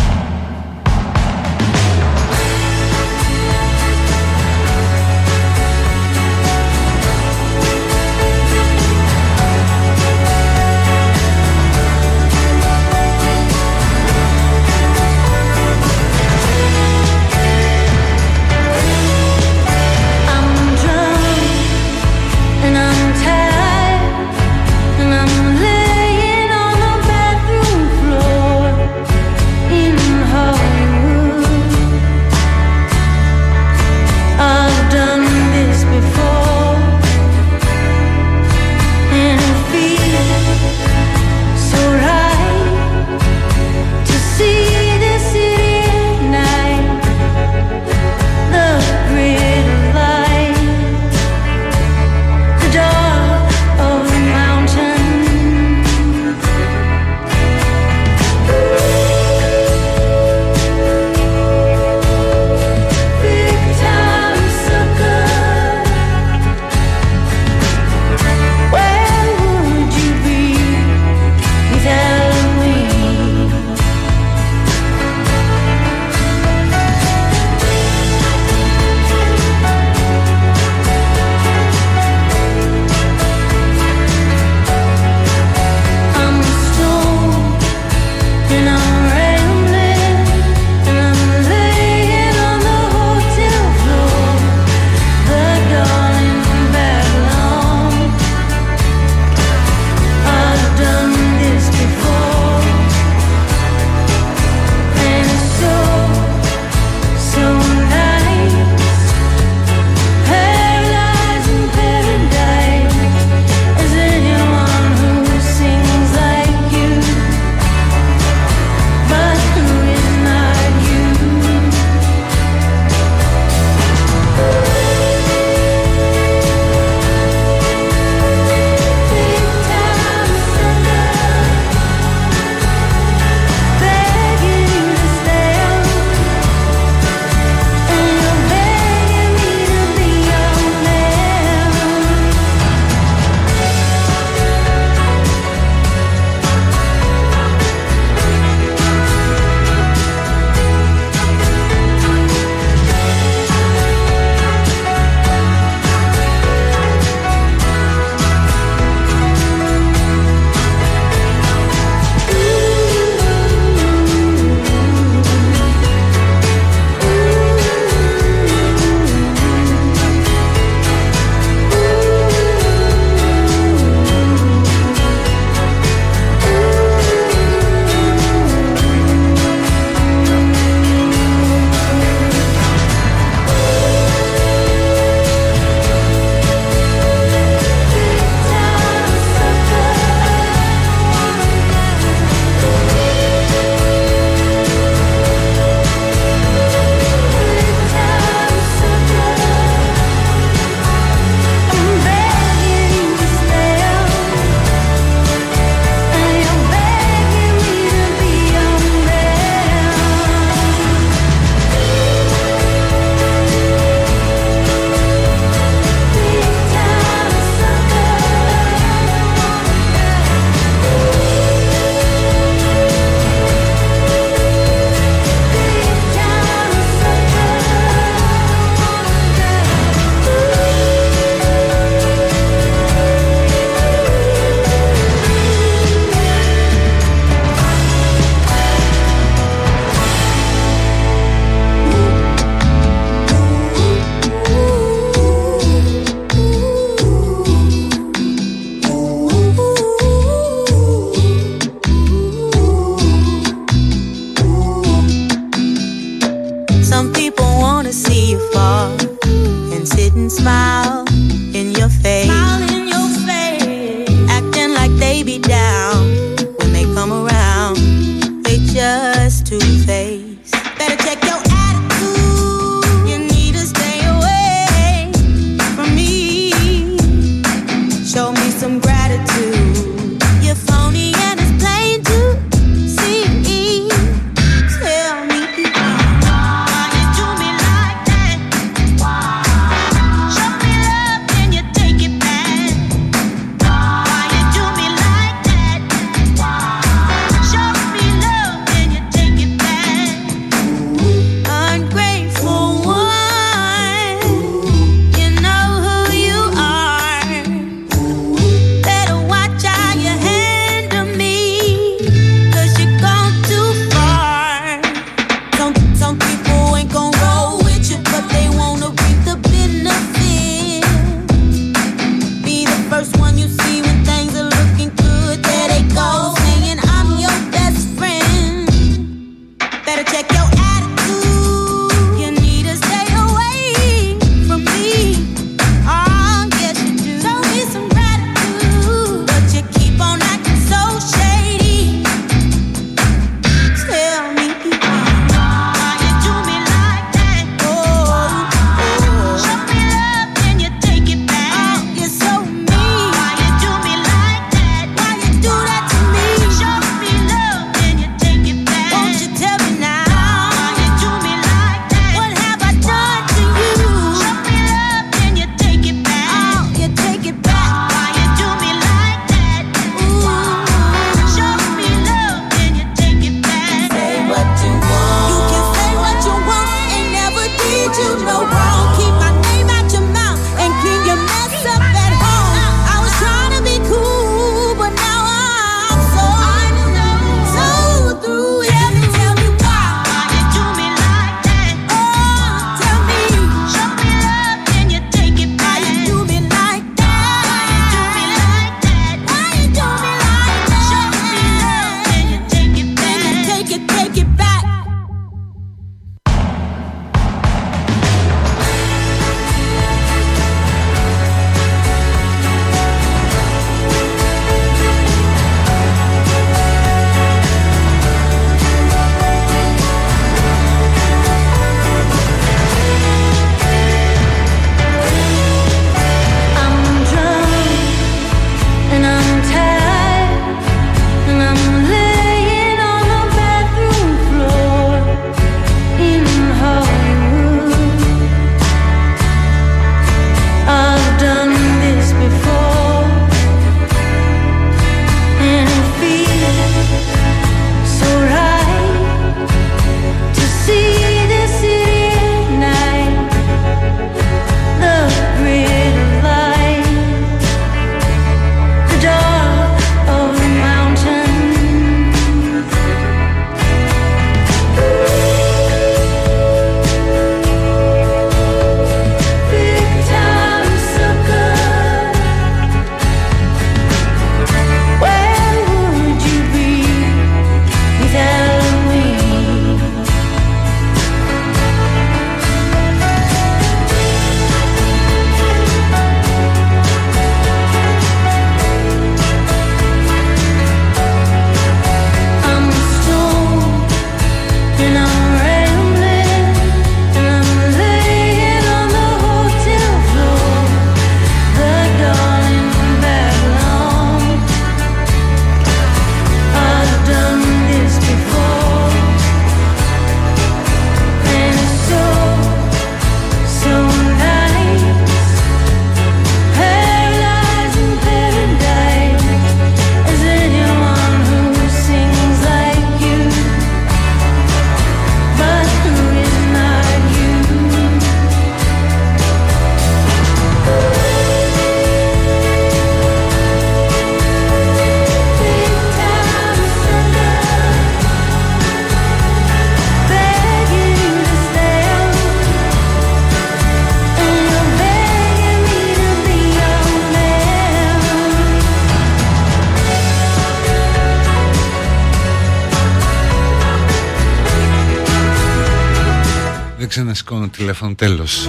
[557.42, 558.47] Ξανασηκώνω τηλέφωνο τέλος.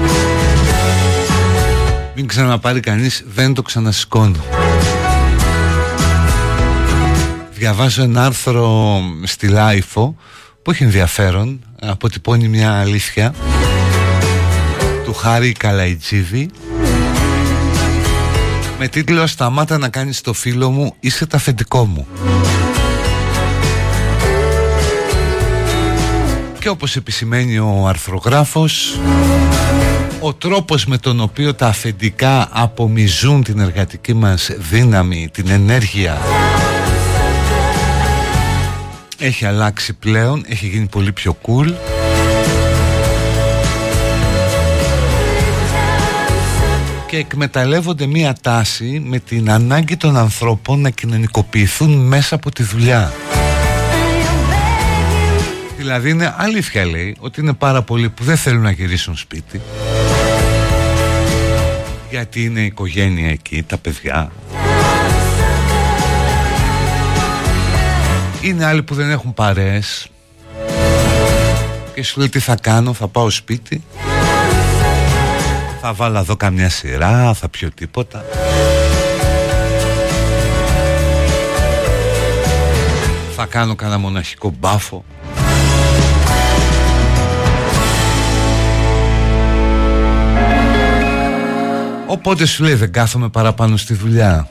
[2.14, 4.44] Μην ξαναπάρει κανείς Δεν το ξανασηκώνω
[7.52, 10.16] Διαβάζω ένα άρθρο στη LiFO
[10.62, 13.34] Που έχει ενδιαφέρον Αποτυπώνει μια αλήθεια.
[15.04, 16.50] Του Χάρη Καλαϊτζίδη.
[18.78, 22.06] Με τίτλο «Σταμάτα να κάνεις το φίλο μου Είσαι το αφεντικό μου»
[26.62, 28.98] και όπως επισημαίνει ο αρθρογράφος
[30.20, 36.18] ο τρόπος με τον οποίο τα αφεντικά απομιζούν την εργατική μας δύναμη, την ενέργεια
[39.18, 41.72] έχει αλλάξει πλέον, έχει γίνει πολύ πιο cool
[47.06, 53.12] και εκμεταλλεύονται μία τάση με την ανάγκη των ανθρώπων να κοινωνικοποιηθούν μέσα από τη δουλειά.
[55.82, 59.60] Δηλαδή είναι αλήθεια λέει ότι είναι πάρα πολλοί που δεν θέλουν να γυρίσουν σπίτι.
[62.10, 64.32] Γιατί είναι η οικογένεια εκεί, τα παιδιά.
[68.40, 70.06] Είναι άλλοι που δεν έχουν παρέες.
[71.94, 73.82] Και σου λέει τι θα κάνω, θα πάω σπίτι.
[75.80, 78.24] Θα βάλω εδώ καμιά σειρά, θα πιω τίποτα
[83.36, 85.04] θα κάνω κανένα μοναχικό μπάφο
[92.12, 94.48] Οπότε σου λέει δεν κάθομαι παραπάνω στη δουλειά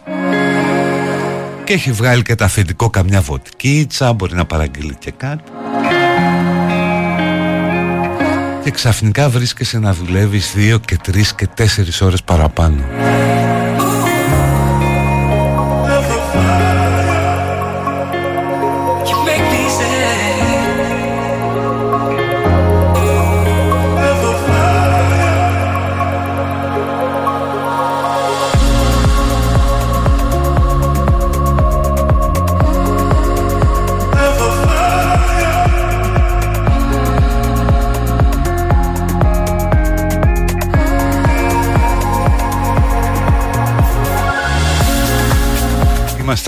[1.64, 5.44] Και έχει βγάλει και τα αφεντικό καμιά βοτικίτσα Μπορεί να παραγγείλει και κάτι.
[8.64, 12.84] Και ξαφνικά βρίσκεσαι να δουλεύεις δύο και τρεις και τέσσερις ώρες παραπάνω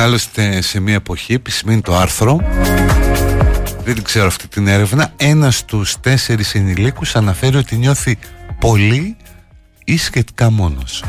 [0.03, 2.39] άλλωστε σε μια εποχή, επισημαίνει το άρθρο.
[3.83, 5.13] Δεν ξέρω αυτή την έρευνα.
[5.17, 8.17] Ένας στους τέσσερις ενηλίκους αναφέρει ότι νιώθει
[8.59, 9.17] πολύ
[9.85, 11.03] ή σχετικά μόνος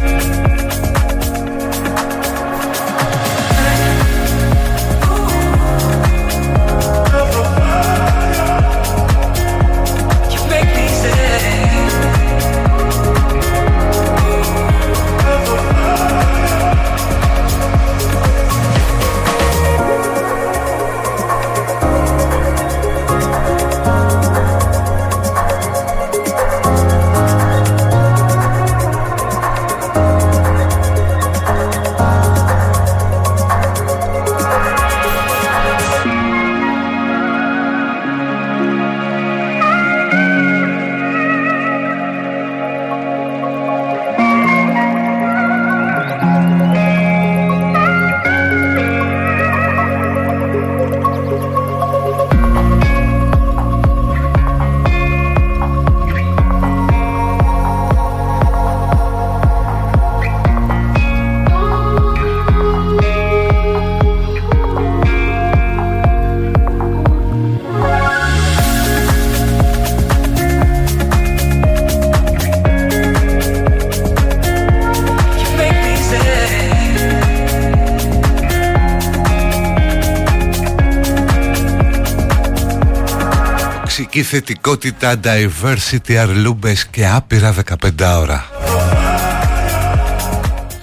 [84.34, 87.54] Τοξική θετικότητα, diversity, αρλούμπες και άπειρα
[87.98, 88.44] 15 ώρα.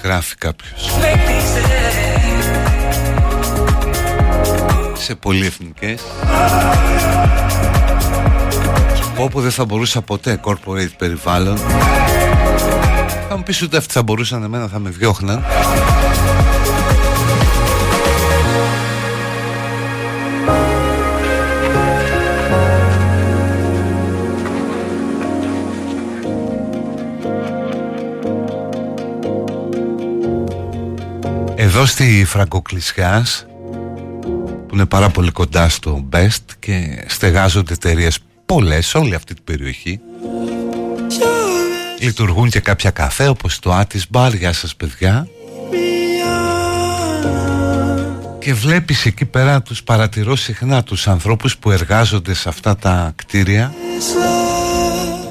[0.03, 0.91] Γράφει κάποιος.
[4.93, 6.01] Σε πολυεθνικές.
[9.17, 11.57] Όπου δεν θα μπορούσα ποτέ corporate περιβάλλον.
[13.29, 15.43] Θα μου πεις ούτε αυτοί θα μπορούσαν εμένα θα με διώχναν
[31.81, 33.45] Εδώ στη Φραγκοκλησιάς
[34.67, 39.43] που είναι πάρα πολύ κοντά στο Best και στεγάζονται εταιρείες πολλές σε όλη αυτή την
[39.43, 39.99] περιοχή.
[41.99, 45.27] Λειτουργούν και κάποια καφέ όπως το Atis Bar, γεια σας παιδιά.
[48.39, 53.73] Και βλέπεις εκεί πέρα τους παρατηρώ συχνά τους ανθρώπους που εργάζονται σε αυτά τα κτίρια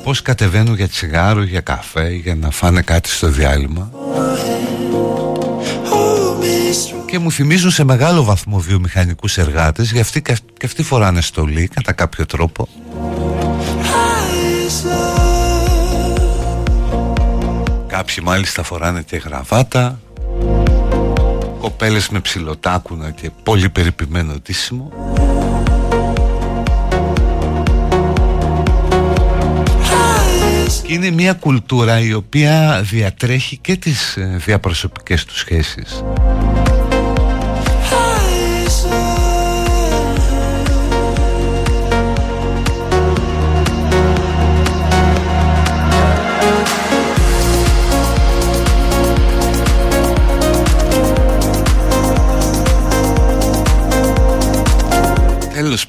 [0.02, 3.99] Πώς κατεβαίνουν για τσιγάρο, για καφέ, για να φάνε κάτι στο διάλειμμα
[7.10, 10.34] και μου θυμίζουν σε μεγάλο βαθμό βιομηχανικούς εργάτες γιατί και
[10.64, 12.68] αυτοί φοράνε στολή κατά κάποιο τρόπο.
[17.86, 20.00] Κάποιοι μάλιστα φοράνε και γραβάτα.
[21.60, 24.92] Κοπέλες με ψιλοτάκουνα και πολύ περιποιημένο τίσιμο
[30.82, 36.02] Και είναι μια κουλτούρα η οποία διατρέχει και τις ε, διαπροσωπικές τους σχέσεις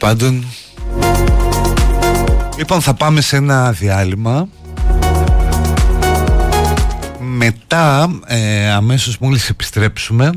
[0.02, 0.46] πάντων.
[2.58, 4.48] Λοιπόν θα πάμε σε ένα διάλειμμα.
[7.20, 10.32] Μετά ε, αμέσως μόλις επιστρέψουμε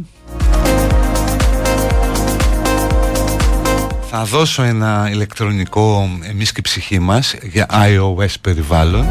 [4.11, 9.07] Θα δώσω ένα ηλεκτρονικό εμείς και ψυχή μας για iOS περιβάλλον.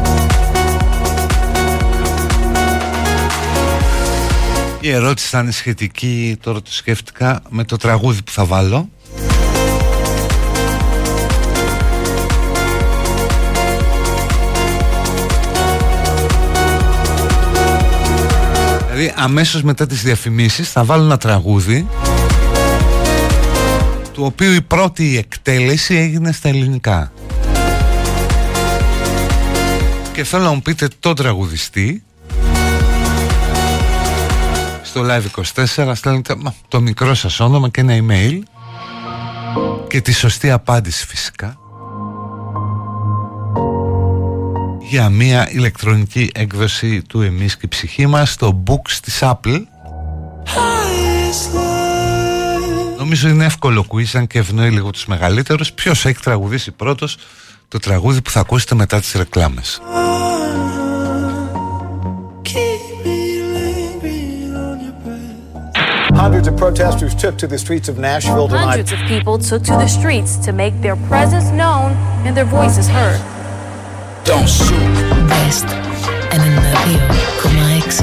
[4.80, 8.88] Η ερώτηση θα είναι σχετική, τώρα το σκέφτηκα, με το τραγούδι που θα βάλω
[18.94, 21.88] Δηλαδή αμέσως μετά τις διαφημίσεις θα βάλω ένα τραγούδι
[24.12, 27.12] του οποίου η πρώτη εκτέλεση έγινε στα ελληνικά.
[30.12, 32.02] Και θέλω να μου πείτε το τραγουδιστή.
[34.82, 36.36] Στο Live24 στέλνετε
[36.68, 38.38] το μικρό σας όνομα και ένα email.
[39.88, 41.58] Και τη σωστή απάντηση φυσικά
[44.94, 49.62] για μια ηλεκτρονική έκδοση του «Εμείς και η ψυχή μας» στο Books της Apple
[52.98, 57.16] Νομίζω είναι εύκολο quiz αν και ευνοεί λίγο τους μεγαλύτερους Ποιος έχει τραγουδήσει πρώτος
[57.68, 59.80] το τραγούδι που θα ακούσετε μετά τις ρεκλάμες;
[66.22, 68.66] Hundreds of protesters took to the streets of Nashville tonight.
[68.68, 71.88] Hundreds of people took to the streets to make their presence known
[72.24, 73.33] and their voices heard.
[74.30, 74.88] Don't shoot.
[75.28, 75.66] Best
[76.30, 78.02] 92,6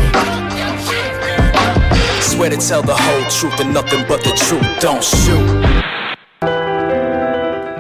[2.22, 4.68] Swear to tell the whole truth and nothing but the truth.
[4.80, 5.50] Don't shoot.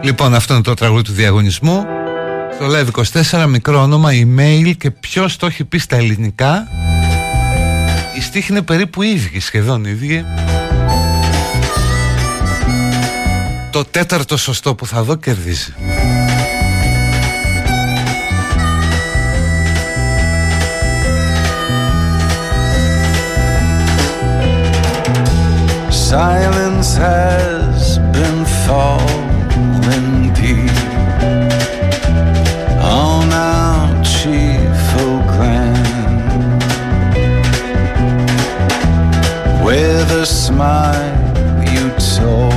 [0.03, 1.85] Λοιπόν, αυτό είναι το τραγούδι του διαγωνισμού.
[2.53, 2.88] Στο Live
[3.31, 6.68] 24, μικρό όνομα, email και ποιος το έχει πει στα ελληνικά.
[8.18, 10.26] Η στίχη είναι περίπου ίδιοι, σχεδόν ίδιοι.
[13.72, 15.73] Το τέταρτο σωστό που θα δω κερδίζει.
[26.11, 30.75] Silence has been falling deep.
[32.83, 34.75] Oh, On our chief
[35.31, 36.63] Grand,
[39.63, 41.15] with a smile
[41.71, 42.51] you told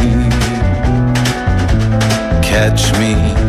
[0.00, 0.30] me,
[2.42, 3.43] catch me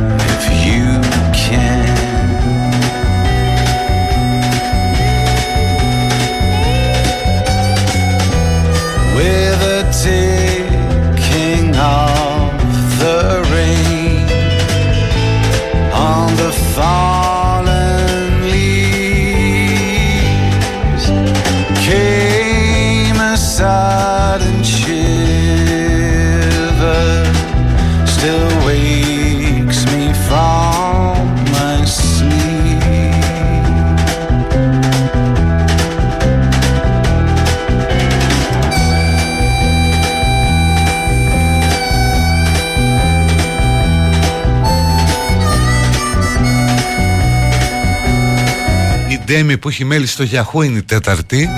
[49.35, 51.49] Ντέμι που έχει μέλη στο Yahoo είναι η τέταρτη.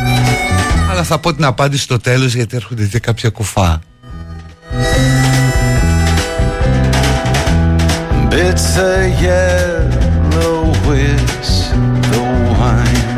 [0.91, 3.79] Αλλά θα πω την απάντηση στο τέλος γιατί έρχονται και κάποια κουφά.
[8.29, 11.31] Bits of yellow with
[12.11, 12.21] the
[12.57, 13.09] wine.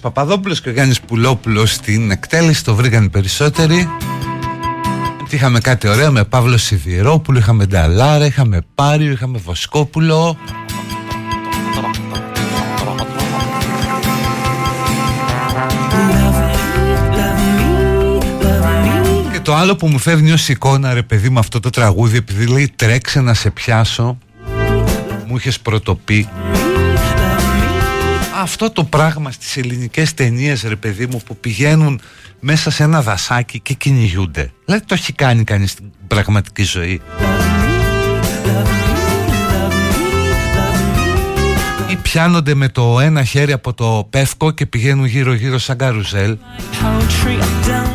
[0.00, 3.88] Παπαδόπουλος και ο Γιάννης Πουλόπουλος στην εκτέλεση, το βρήκαν οι περισσότεροι.
[5.28, 10.36] Και Είχαμε κάτι ωραίο με Παύλο Σιδηρόπουλο, είχαμε Νταλάρα, είχαμε Πάριο, είχαμε Βοσκόπουλο.
[19.32, 22.46] Και το άλλο που μου φεύγει ως εικόνα ρε παιδί με αυτό το τραγούδι επειδή
[22.46, 24.18] λέει τρέξε να σε πιάσω
[25.28, 26.28] μου είχες πρωτοπεί
[28.40, 32.00] αυτό το πράγμα στις ελληνικές ταινίες ρε παιδί μου που πηγαίνουν
[32.40, 37.00] μέσα σε ένα δασάκι και κυνηγούνται δηλαδή το έχει κάνει κανείς στην πραγματική ζωή.
[41.90, 46.36] Ή πιάνονται με το ένα χέρι από το πεύκο και πηγαίνουν γύρω γύρω σαν καρουζέλ.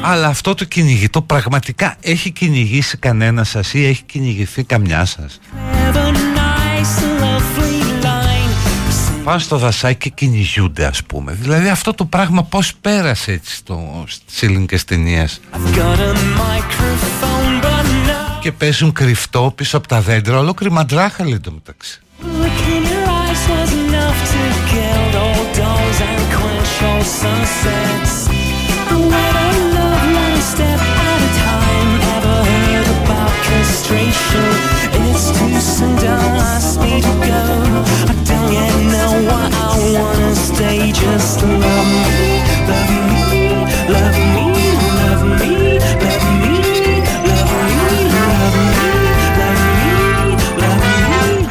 [0.02, 5.40] Αλλά αυτό το κυνηγητό πραγματικά έχει κυνηγήσει κανένα σας ή έχει κυνηγηθεί καμιά σας;
[9.24, 11.34] Πάνε στο δασάκι και κυνηγούνται ας πούμε.
[11.34, 15.40] Δηλαδή αυτό το πράγμα πως πέρασε έτσι στο, στις ελληνικές ταινίες;
[18.40, 22.00] Και παίζουν κρυφτό πίσω από τα δέντρα Ολόκληρη μαντράχα λέει το μεταξύ
[35.14, 36.12] It's too soon to
[36.54, 37.42] ask me to go.
[38.10, 38.23] I don't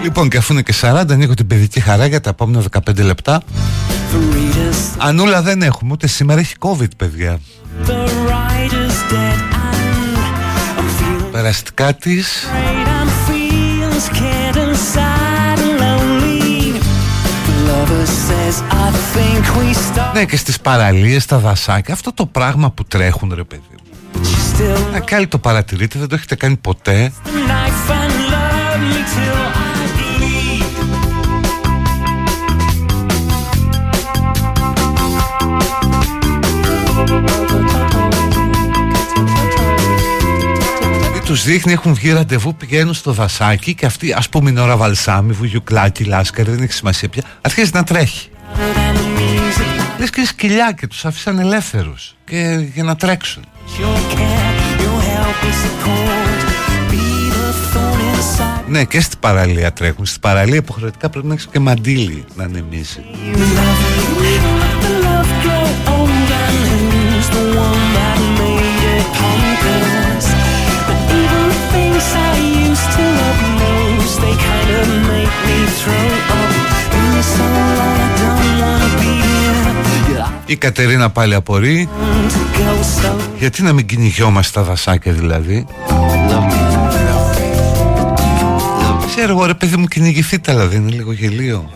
[0.03, 3.43] Λοιπόν και αφού είναι και 40 ανοίγω την παιδική χαρά για τα επόμενα 15 λεπτά.
[4.99, 7.41] Ανούλα δεν έχουμε ούτε σήμερα έχει COVID παιδιά.
[11.33, 12.47] Περαστικά της.
[20.13, 23.81] Ναι και στις παραλίες, στα δασάκια Αυτό το πράγμα που τρέχουν ρε παιδί μου
[24.23, 28.81] She still Να κάλλη το παρατηρείτε, δεν το έχετε κάνει ποτέ the knife and love
[28.91, 31.03] me till I bleed.
[41.33, 44.77] Ή τους δείχνει, έχουν βγει ραντεβού, πηγαίνουν στο δασάκι Και αυτή ας πούμε είναι ώρα
[44.77, 50.25] βαλσάμι, βουγιουκλάκι, λάσκαρη Δεν έχει σημασία πια Αρχίζει να τρέχει Than the music, Λες και
[50.27, 56.39] σκυλιά και τους άφησαν ελεύθερους και, για να τρέξουν your care, your help and support.
[56.91, 57.05] Be
[57.37, 58.65] the thorn inside.
[58.69, 63.01] Ναι και στην παραλία τρέχουν Στην παραλία υποχρεωτικά πρέπει να έχεις και μαντίλι να ανεμίσει
[80.47, 83.13] Η Κατερίνα πάλι απορεί I want to go so.
[83.39, 85.67] Γιατί να μην κυνηγιόμαστε στα δασάκια δηλαδή;
[89.07, 91.71] Ξέρω εγώ ρε παιδί μου κυνηγηθείτε αλλά δεν είναι λίγο γελίο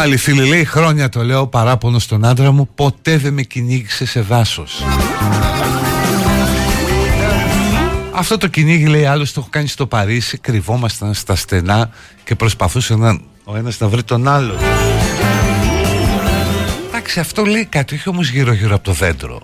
[0.00, 4.20] Άλλη φίλη λέει χρόνια το λέω παράπονο στον άντρα μου Ποτέ δεν με κυνήγησε σε
[4.20, 4.82] δάσος
[8.12, 11.90] Αυτό το κυνήγι λέει άλλος το έχω κάνει στο Παρίσι Κρυβόμασταν στα στενά
[12.24, 14.54] και προσπαθούσε να, ο ένας να βρει τον άλλο.
[16.88, 19.42] Εντάξει αυτό λέει κάτι όχι όμως γύρω γύρω από το δέντρο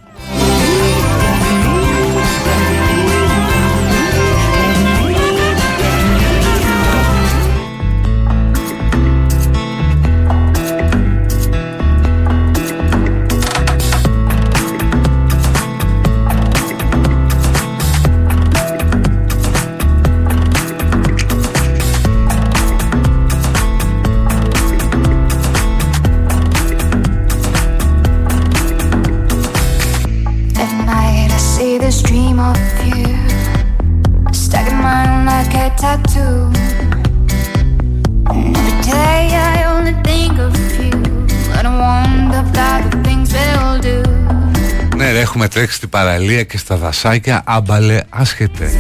[45.24, 47.42] Έχουμε τρέξει στην παραλία και στα δασάκια.
[47.46, 48.70] Άμπαλε άσχετε.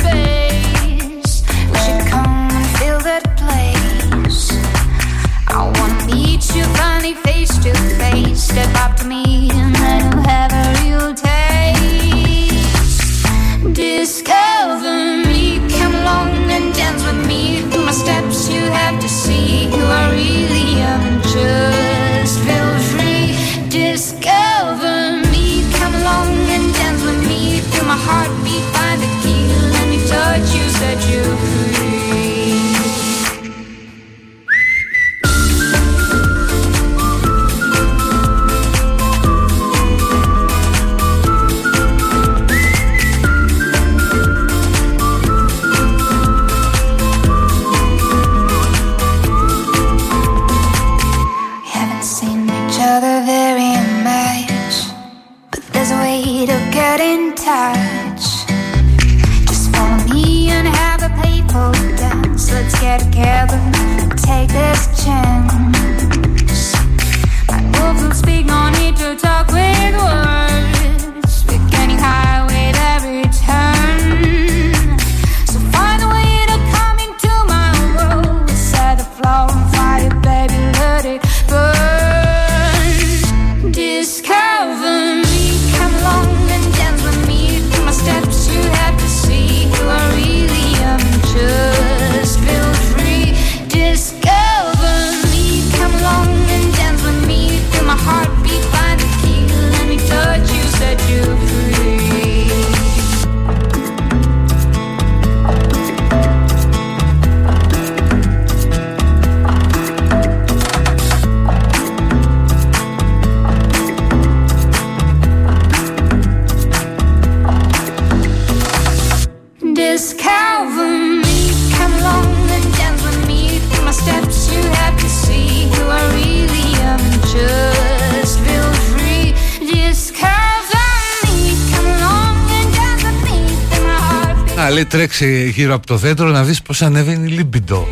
[134.94, 137.88] τρέξει γύρω από το δέντρο να δεις πως ανεβαίνει λίμπιντο.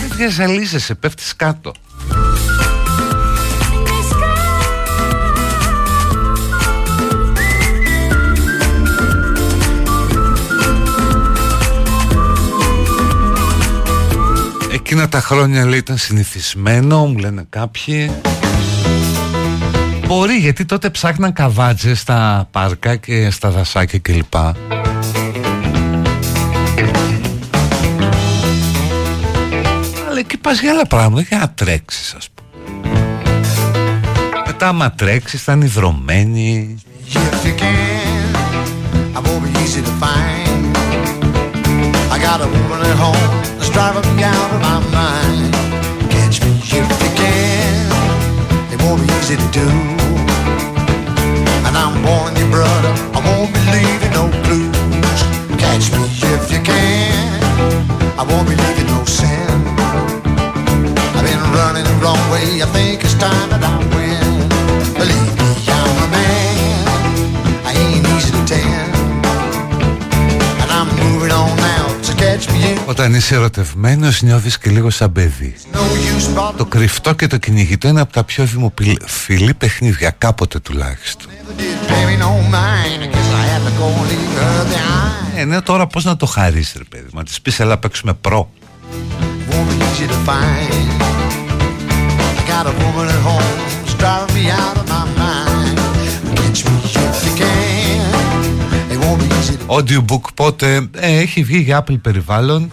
[0.00, 1.72] Δεν διαζαλίζεσαι, πέφτεις κάτω.
[14.72, 18.10] Εκείνα τα χρόνια λέει ήταν συνηθισμένο, μου λένε κάποιοι.
[20.06, 24.34] Μπορεί γιατί τότε ψάχναν καβάτζες στα πάρκα και στα δασάκια κλπ.
[30.60, 32.96] Για άλλα πράγματα για να τρέξεις, ας πούμε.
[34.46, 36.76] Μετά, άμα τρέξεις, θα είναι υδρωμένη.
[51.64, 52.52] And I'm warning you,
[73.02, 75.54] Όταν είσαι ερωτευμένος νιώθεις και λίγο σαν παιδί.
[76.56, 81.30] Το κρυφτό και το κυνηγητό είναι από τα πιο δημοφιλή παιχνίδια Κάποτε τουλάχιστον.
[85.36, 88.50] Ε, ναι, τώρα πώς να το χαρείς ρε παιδί Μα της πεις έλα παίξουμε προ
[92.48, 92.66] Got
[99.66, 102.72] Audiobook πότε ε, έχει βγει για Apple περιβάλλον.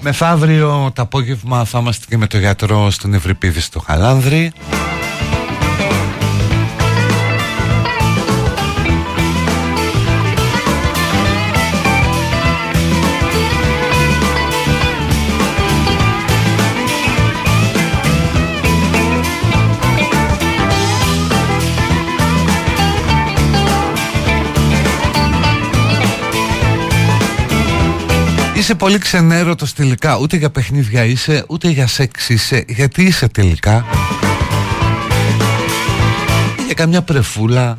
[0.00, 4.52] Μεθαύριο το απόγευμα θα είμαστε και με το γιατρό στην Ευρυπίδη στο Χαλάνδρη.
[28.62, 30.16] Είσαι πολύ ξενέρωτος τελικά.
[30.18, 32.64] Ούτε για παιχνίδια είσαι, ούτε για σεξ είσαι.
[32.68, 33.86] Γιατί είσαι τελικά;
[36.66, 37.74] Για καμιά πρεφούλα,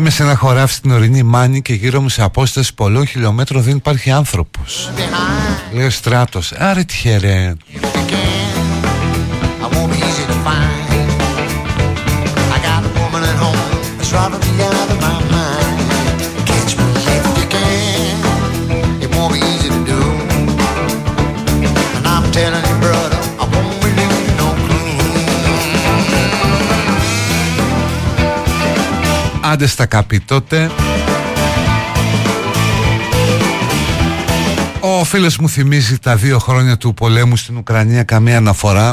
[0.00, 3.76] Είμαι σε ένα χωράφι στην ορεινή Μάνη και γύρω μου σε απόσταση πολλών χιλιόμετρων δεν
[3.76, 4.90] υπάρχει άνθρωπος.
[5.72, 7.54] Λέει ο στράτος, άρε τυχερέ.
[29.50, 30.70] Άντε στα καπί τότε.
[34.80, 38.92] Ο φίλος μου θυμίζει τα δύο χρόνια του πολέμου στην Ουκρανία καμία αναφορά.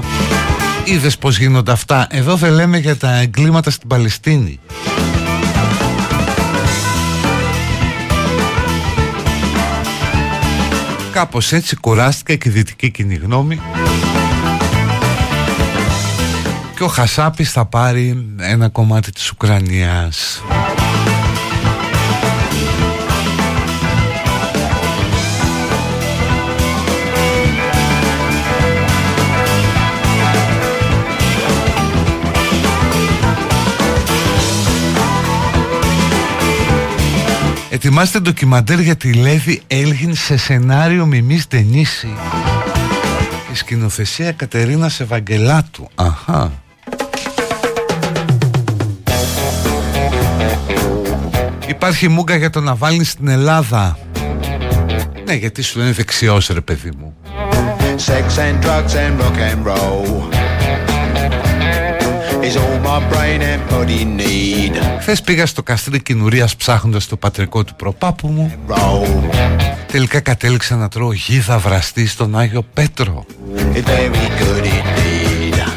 [0.86, 2.08] Είδες πως γίνονται αυτά.
[2.10, 4.60] Εδώ δεν λέμε για τα εγκλήματα στην Παλαιστίνη.
[11.12, 13.60] Κάπως έτσι κουράστηκα και η δυτική κοινή γνώμη
[16.78, 20.42] και ο Χασάπης θα πάρει ένα κομμάτι της Ουκρανίας.
[37.70, 42.10] Ετοιμάστε ντοκιμαντέρ για τη Λέβη Έλγιν σε σενάριο Μιμής Ντενίση.
[43.52, 45.90] Η σκηνοθεσία Κατερίνα Ευαγγελάτου.
[45.96, 46.66] Αχα
[51.78, 53.98] Υπάρχει μούγκα για το να βάλεις στην Ελλάδα.
[55.26, 57.16] Ναι γιατί σου λένε δεξιός ρε παιδί μου.
[57.98, 60.06] Sex and drugs and rock and roll
[62.48, 65.00] Is all my brain and body need.
[65.00, 68.52] Χθες πήγα στο καστρί κοινουρίας ψάχνοντας το πατρικό του προπάπου μου.
[69.92, 73.26] Τελικά κατέληξα να τρώω γίδα βραστή στον Άγιο Πέτρο.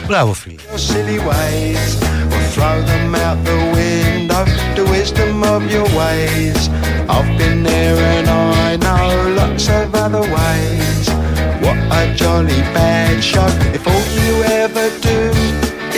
[0.06, 0.54] Μπράβο φίλε
[4.44, 6.68] the the wisdom of your ways.
[7.08, 11.08] I've been there and I know lots of other ways.
[11.64, 13.46] What a jolly bad show
[13.76, 15.20] if all you ever do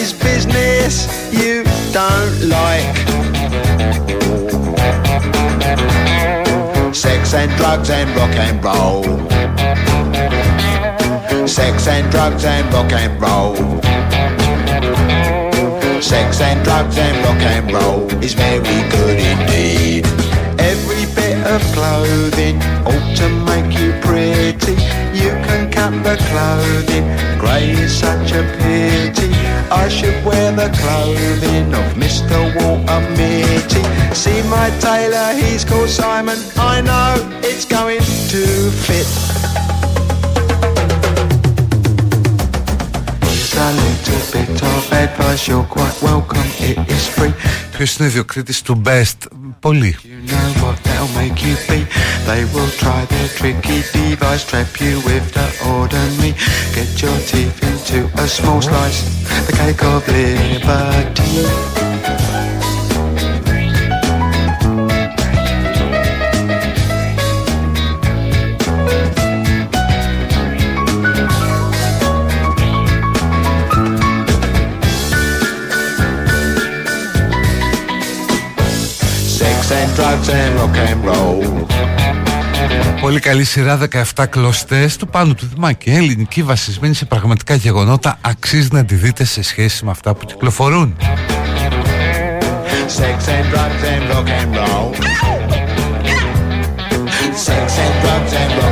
[0.01, 0.94] is business
[1.32, 2.97] you don't like.
[6.94, 9.05] Sex and drugs and rock and roll.
[11.47, 14.11] Sex and drugs and rock and roll.
[16.03, 18.59] Sex and drugs and rock and roll is very
[18.91, 20.05] good indeed.
[20.59, 24.73] Every bit of clothing ought to make you pretty.
[25.15, 27.07] You can cut the clothing,
[27.39, 29.33] grey is such a pity.
[29.70, 32.37] I should wear the clothing of Mr.
[32.57, 33.83] Walter Mitty.
[34.12, 36.39] See my tailor, he's called Simon.
[36.59, 37.15] I know
[37.45, 39.07] it's going to fit.
[47.76, 49.16] Ποιος είναι ιδιοκτήτης του Best,
[49.60, 49.97] πολύ.
[50.02, 50.52] You know
[79.97, 81.66] drugs and rock and roll.
[83.01, 83.78] Πολύ καλή σειρά
[84.14, 85.90] 17 κλωστές του πάνω του Δημάκη.
[85.90, 90.97] Ελληνική βασισμένη σε πραγματικά γεγονότα Αξίζει να τη δείτε σε σχέση με αυτά που κυκλοφορούν.
[92.98, 94.89] Sex and drugs and rock and roll.
[97.47, 98.72] Sex and drugs and rock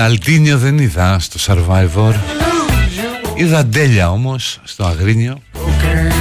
[0.00, 2.14] Ροναλντίνιο δεν είδα στο Survivor
[3.34, 6.20] Είδα τέλεια όμως στο Αγρίνιο okay.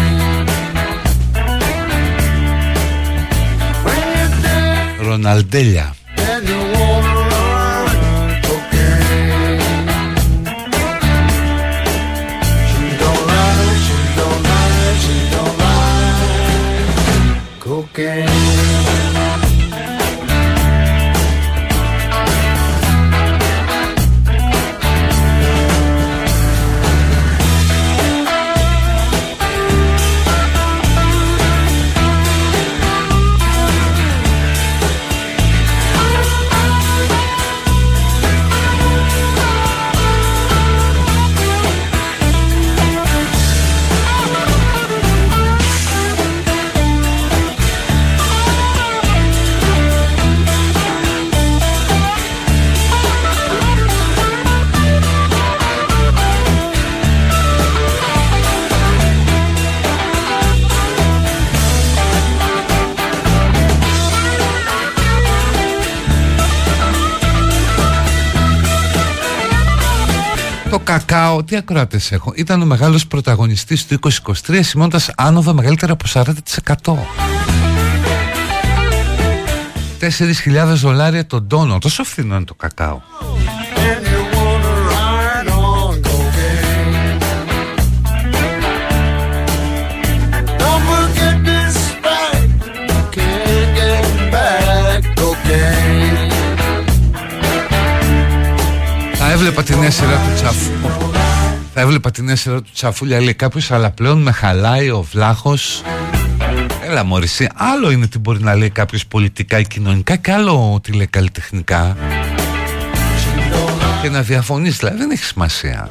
[71.10, 72.34] Κακάο, τι ακροάτες έχω.
[72.36, 74.00] Ήταν ο μεγάλος πρωταγωνιστής του
[74.48, 76.24] 2023 Σημώντας άνοδο μεγαλύτερα από 40%
[80.00, 81.78] 4.000 δολάρια τον τόνο.
[81.78, 83.00] Τόσο φθηνό είναι το κακάο
[99.40, 100.72] έβλεπα την νέα σειρά του Τσαφού.
[101.74, 105.82] Θα έβλεπα την νέα σειρά του Τσαφούλια, λέει κάποιος, αλλά πλέον με χαλάει ο βλάχος.
[106.86, 110.92] Έλα μωρή, άλλο είναι τι μπορεί να λέει κάποιος πολιτικά ή κοινωνικά και άλλο τι
[110.92, 111.98] λέει καλλιτεχνικά.
[114.02, 115.90] Και να διαφωνείς, δηλαδή δεν έχει σημασία.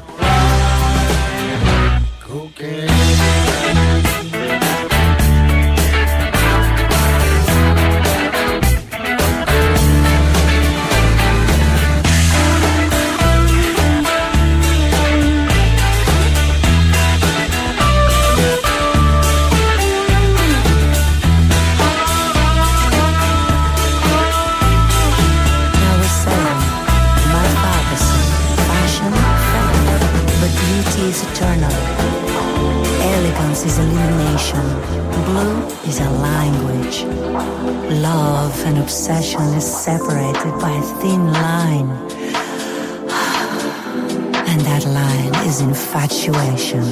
[38.89, 41.91] Obsession is separated by a thin line.
[44.49, 46.85] And that line is infatuation.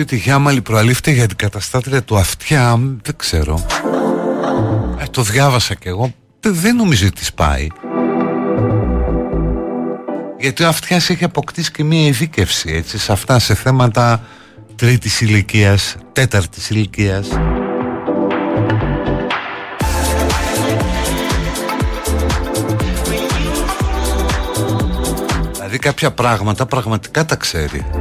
[0.00, 3.66] Ισχύει ότι η Γιάμαλη προαλήφθηκε για την καταστάτρια του αυτιά Δεν ξέρω.
[4.98, 6.12] Ε, Το διάβασα κι εγώ.
[6.40, 7.66] Δεν νομίζω ότι της πάει.
[10.38, 14.22] Γιατί ο αυτιάς έχει αποκτήσει και μία ειδίκευση έτσι, Σε αυτά σε θέματα
[14.76, 17.28] τρίτης ηλικίας, τέταρτης ηλικίας.
[25.54, 27.99] Δηλαδή κάποια πράγματα πραγματικά τα ξέρει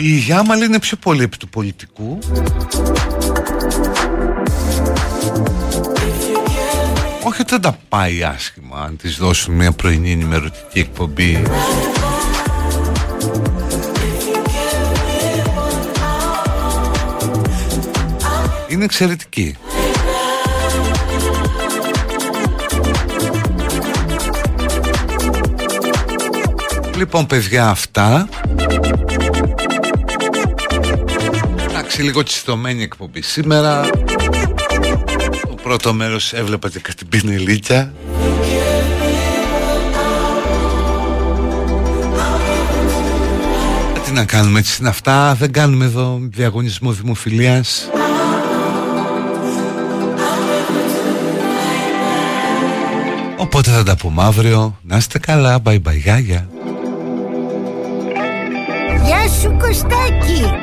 [0.00, 2.18] Η Γιάμαλ είναι πιο πολύ επί του πολιτικού.
[7.22, 11.42] Όχι ότι δεν τα πάει άσχημα αν της δώσουν μια πρωινή ενημερωτική εκπομπή.
[18.68, 19.56] Είναι εξαιρετική.
[26.96, 28.28] Λοιπόν παιδιά αυτά
[31.98, 33.22] Εντάξει λίγο τσιτωμένη εκπομπή.
[33.22, 33.80] Σήμερα
[35.48, 37.92] Το πρώτο μέρος έβλεπα και κάτι πινελίτια
[44.04, 45.34] Τι να κάνουμε έτσι είναι αυτά.
[45.34, 47.90] Δεν κάνουμε εδώ διαγωνισμό δημοφιλίας.
[53.36, 54.78] Οπότε θα τα πούμε αύριο.
[54.82, 55.62] Να είστε καλά.
[55.64, 56.48] Bye bye γεια.
[59.04, 60.57] Γεια σου Κωστάκη